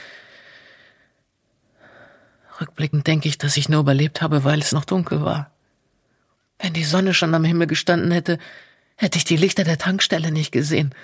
Rückblickend 2.61 3.07
denke 3.07 3.29
ich, 3.29 3.39
dass 3.39 3.57
ich 3.57 3.69
nur 3.69 3.81
überlebt 3.81 4.23
habe, 4.23 4.45
weil 4.45 4.61
es 4.61 4.73
noch 4.73 4.85
dunkel 4.85 5.23
war. 5.23 5.51
Wenn 6.59 6.73
die 6.73 6.85
Sonne 6.85 7.15
schon 7.15 7.35
am 7.35 7.45
Himmel 7.45 7.67
gestanden 7.67 8.11
hätte, 8.11 8.39
hätte 8.97 9.19
ich 9.19 9.25
die 9.25 9.37
Lichter 9.37 9.65
der 9.65 9.79
Tankstelle 9.79 10.33
nicht 10.33 10.53
gesehen. 10.53 10.95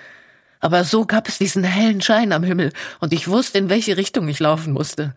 Aber 0.61 0.85
so 0.85 1.07
gab 1.07 1.29
es 1.29 1.39
diesen 1.39 1.65
hellen 1.65 2.01
Schein 2.01 2.33
am 2.33 2.45
Himmel, 2.45 2.73
und 3.01 3.13
ich 3.13 3.29
wusste, 3.29 3.59
in 3.59 3.69
welche 3.69 3.97
Richtung 3.97 4.29
ich 4.29 4.39
laufen 4.39 4.73
musste. 4.73 5.15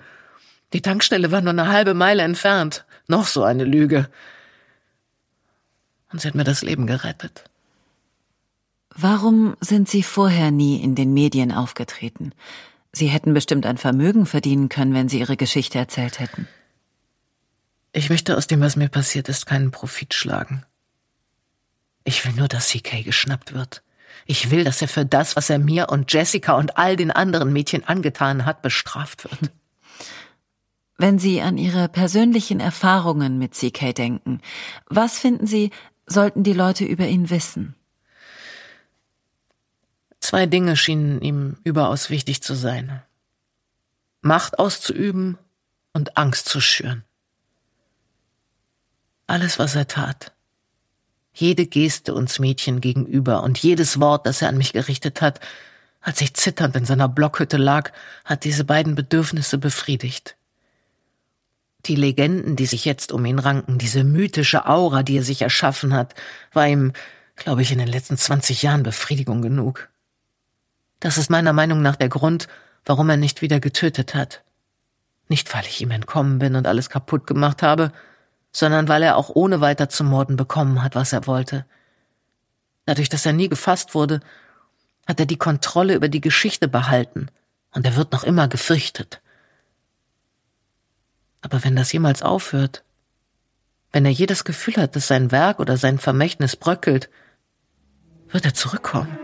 Die 0.74 0.82
Tankstelle 0.82 1.32
war 1.32 1.42
nur 1.42 1.52
eine 1.52 1.68
halbe 1.68 1.94
Meile 1.94 2.24
entfernt. 2.24 2.86
Noch 3.08 3.28
so 3.28 3.44
eine 3.44 3.64
Lüge. 3.64 4.10
Und 6.12 6.22
sie 6.22 6.28
hat 6.28 6.36
mir 6.36 6.44
das 6.44 6.64
Leben 6.64 6.88
gerettet. 6.88 7.44
Warum 8.90 9.56
sind 9.60 9.90
Sie 9.90 10.04
vorher 10.04 10.52
nie 10.52 10.82
in 10.82 10.96
den 10.96 11.14
Medien 11.14 11.52
aufgetreten? 11.52 12.32
Sie 12.94 13.08
hätten 13.08 13.34
bestimmt 13.34 13.66
ein 13.66 13.78
Vermögen 13.78 14.26
verdienen 14.26 14.70
können, 14.70 14.94
wenn 14.94 15.10
Sie 15.10 15.20
Ihre 15.20 15.36
Geschichte 15.36 15.78
erzählt 15.78 16.20
hätten. 16.20 16.48
Ich 17.96 18.10
möchte 18.10 18.36
aus 18.36 18.46
dem, 18.46 18.60
was 18.60 18.76
mir 18.76 18.90
passiert 18.90 19.30
ist, 19.30 19.46
keinen 19.46 19.72
Profit 19.72 20.14
schlagen. 20.14 20.66
Ich 22.04 22.26
will 22.26 22.34
nur, 22.34 22.50
dass 22.50 22.68
CK 22.68 23.06
geschnappt 23.06 23.54
wird. 23.54 23.84
Ich 24.26 24.52
will, 24.52 24.66
dass 24.66 24.82
er 24.82 24.90
für 24.90 25.06
das, 25.06 25.38
was 25.38 25.50
er 25.50 25.60
mir 25.60 25.88
und 25.88 26.12
Jessica 26.12 26.58
und 26.58 26.78
all 26.78 26.98
den 26.98 27.10
anderen 27.10 27.54
Mädchen 27.54 27.86
angetan 27.86 28.46
hat, 28.46 28.62
bestraft 28.62 29.24
wird. 29.24 29.54
Wenn 30.98 31.20
Sie 31.20 31.42
an 31.42 31.58
Ihre 31.58 31.88
persönlichen 31.88 32.60
Erfahrungen 32.60 33.40
mit 33.40 33.54
CK 33.54 33.96
denken, 33.96 34.42
was 34.88 35.18
finden 35.18 35.48
Sie, 35.48 35.72
sollten 36.06 36.44
die 36.44 36.52
Leute 36.52 36.84
über 36.84 37.08
ihn 37.08 37.30
wissen? 37.30 37.76
Zwei 40.20 40.48
Dinge 40.48 40.76
schienen 40.76 41.22
ihm 41.22 41.56
überaus 41.64 42.10
wichtig 42.10 42.44
zu 42.44 42.56
sein. 42.56 43.02
Macht 44.20 44.60
auszuüben 44.60 45.38
und 45.94 46.18
Angst 46.18 46.50
zu 46.50 46.60
schüren. 46.60 47.06
Alles, 49.28 49.60
was 49.60 49.76
er 49.76 49.88
tat. 49.88 50.32
Jede 51.34 51.66
Geste 51.66 52.14
uns 52.14 52.40
Mädchen 52.40 52.80
gegenüber 52.80 53.44
und 53.44 53.58
jedes 53.58 54.00
Wort, 54.00 54.26
das 54.26 54.42
er 54.42 54.50
an 54.50 54.58
mich 54.58 54.74
gerichtet 54.74 55.22
hat, 55.22 55.40
als 56.00 56.22
ich 56.22 56.36
zitternd 56.36 56.76
in 56.76 56.86
seiner 56.86 57.10
Blockhütte 57.10 57.58
lag, 57.58 57.92
hat 58.24 58.44
diese 58.44 58.64
beiden 58.64 58.96
Bedürfnisse 58.96 59.58
befriedigt. 59.58 60.38
Die 61.88 61.96
Legenden, 61.96 62.56
die 62.56 62.68
sich 62.68 62.86
jetzt 62.86 63.12
um 63.12 63.26
ihn 63.26 63.40
ranken, 63.40 63.78
diese 63.78 64.04
mythische 64.04 64.68
Aura, 64.68 65.04
die 65.04 65.18
er 65.18 65.24
sich 65.24 65.42
erschaffen 65.42 65.94
hat, 65.94 66.16
war 66.54 66.68
ihm, 66.68 66.94
glaube 67.36 67.64
ich, 67.64 67.72
in 67.72 67.80
den 67.80 67.88
letzten 67.88 68.18
20 68.18 68.62
Jahren 68.62 68.84
Befriedigung 68.84 69.42
genug. 69.42 69.90
Das 71.00 71.18
ist 71.18 71.30
meiner 71.30 71.54
Meinung 71.54 71.82
nach 71.82 71.96
der 71.96 72.10
Grund, 72.10 72.48
warum 72.86 73.10
er 73.10 73.18
nicht 73.18 73.42
wieder 73.42 73.60
getötet 73.60 74.16
hat. 74.16 74.44
Nicht, 75.28 75.54
weil 75.54 75.66
ich 75.66 75.82
ihm 75.82 75.92
entkommen 75.92 76.40
bin 76.40 76.56
und 76.56 76.68
alles 76.68 76.90
kaputt 76.90 77.28
gemacht 77.28 77.62
habe, 77.64 77.92
sondern 78.56 78.88
weil 78.88 79.04
er 79.04 79.18
auch 79.18 79.30
ohne 79.34 79.60
weiter 79.60 79.90
zu 79.90 80.06
morden 80.06 80.38
bekommen 80.38 80.82
hat, 80.82 80.96
was 80.96 81.12
er 81.12 81.28
wollte. 81.28 81.66
Dadurch, 82.86 83.10
dass 83.10 83.26
er 83.26 83.34
nie 83.34 83.50
gefasst 83.50 83.94
wurde, 83.94 84.22
hat 85.06 85.20
er 85.20 85.26
die 85.26 85.36
Kontrolle 85.36 85.94
über 85.94 86.08
die 86.08 86.22
Geschichte 86.22 86.70
behalten, 86.70 87.28
und 87.72 87.86
er 87.86 87.98
wird 87.98 88.14
noch 88.14 88.24
immer 88.24 88.48
gefürchtet. 88.48 89.20
Aber 91.42 91.66
wenn 91.66 91.76
das 91.76 91.92
jemals 91.92 92.22
aufhört, 92.22 92.86
wenn 93.92 94.06
er 94.06 94.12
jedes 94.12 94.46
Gefühl 94.46 94.78
hat, 94.78 94.96
dass 94.96 95.08
sein 95.08 95.34
Werk 95.34 95.60
oder 95.60 95.76
sein 95.76 96.00
Vermächtnis 96.00 96.56
bröckelt, 96.56 97.10
wird 98.30 98.46
er 98.46 98.54
zurückkommen. 98.54 99.20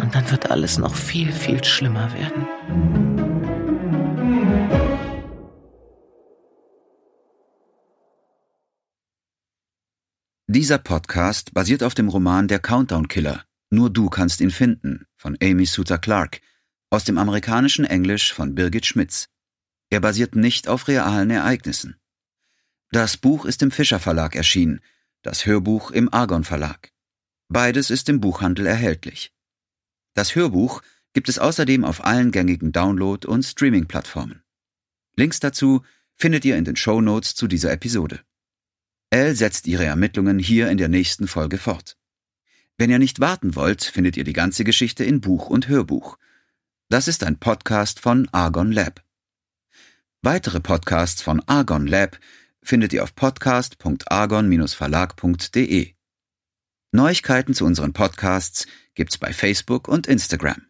Und 0.00 0.12
dann 0.12 0.28
wird 0.28 0.50
alles 0.50 0.76
noch 0.76 0.96
viel, 0.96 1.30
viel 1.32 1.62
schlimmer 1.62 2.12
werden. 2.14 3.19
Dieser 10.52 10.78
Podcast 10.78 11.54
basiert 11.54 11.84
auf 11.84 11.94
dem 11.94 12.08
Roman 12.08 12.48
Der 12.48 12.58
Countdown 12.58 13.06
Killer. 13.06 13.44
Nur 13.70 13.88
du 13.88 14.10
kannst 14.10 14.40
ihn 14.40 14.50
finden 14.50 15.06
von 15.16 15.38
Amy 15.40 15.64
Suter 15.64 15.96
Clark 15.96 16.40
aus 16.90 17.04
dem 17.04 17.18
amerikanischen 17.18 17.84
Englisch 17.84 18.32
von 18.32 18.56
Birgit 18.56 18.84
Schmitz. 18.84 19.28
Er 19.90 20.00
basiert 20.00 20.34
nicht 20.34 20.66
auf 20.66 20.88
realen 20.88 21.30
Ereignissen. 21.30 22.00
Das 22.90 23.16
Buch 23.16 23.44
ist 23.44 23.62
im 23.62 23.70
Fischer 23.70 24.00
Verlag 24.00 24.34
erschienen, 24.34 24.80
das 25.22 25.46
Hörbuch 25.46 25.92
im 25.92 26.12
Argon 26.12 26.42
Verlag. 26.42 26.90
Beides 27.48 27.88
ist 27.90 28.08
im 28.08 28.20
Buchhandel 28.20 28.66
erhältlich. 28.66 29.32
Das 30.14 30.34
Hörbuch 30.34 30.82
gibt 31.12 31.28
es 31.28 31.38
außerdem 31.38 31.84
auf 31.84 32.04
allen 32.04 32.32
gängigen 32.32 32.72
Download- 32.72 33.24
und 33.24 33.44
Streaming-Plattformen. 33.44 34.42
Links 35.14 35.38
dazu 35.38 35.84
findet 36.16 36.44
ihr 36.44 36.56
in 36.56 36.64
den 36.64 36.74
Show 36.74 37.00
Notes 37.00 37.36
zu 37.36 37.46
dieser 37.46 37.70
Episode. 37.70 38.24
Elle 39.10 39.34
setzt 39.34 39.66
ihre 39.66 39.84
Ermittlungen 39.84 40.38
hier 40.38 40.70
in 40.70 40.78
der 40.78 40.88
nächsten 40.88 41.26
Folge 41.26 41.58
fort. 41.58 41.98
Wenn 42.78 42.90
ihr 42.90 43.00
nicht 43.00 43.20
warten 43.20 43.56
wollt, 43.56 43.82
findet 43.82 44.16
ihr 44.16 44.24
die 44.24 44.32
ganze 44.32 44.64
Geschichte 44.64 45.04
in 45.04 45.20
Buch 45.20 45.50
und 45.50 45.68
Hörbuch. 45.68 46.16
Das 46.88 47.08
ist 47.08 47.24
ein 47.24 47.38
Podcast 47.38 48.00
von 48.00 48.26
Argon 48.32 48.72
Lab. 48.72 49.04
Weitere 50.22 50.60
Podcasts 50.60 51.20
von 51.22 51.42
Argon 51.46 51.86
Lab 51.86 52.18
findet 52.62 52.92
ihr 52.92 53.02
auf 53.02 53.14
podcast.argon-verlag.de. 53.14 55.94
Neuigkeiten 56.92 57.54
zu 57.54 57.64
unseren 57.64 57.92
Podcasts 57.92 58.66
gibt's 58.94 59.18
bei 59.18 59.32
Facebook 59.32 59.88
und 59.88 60.06
Instagram. 60.06 60.69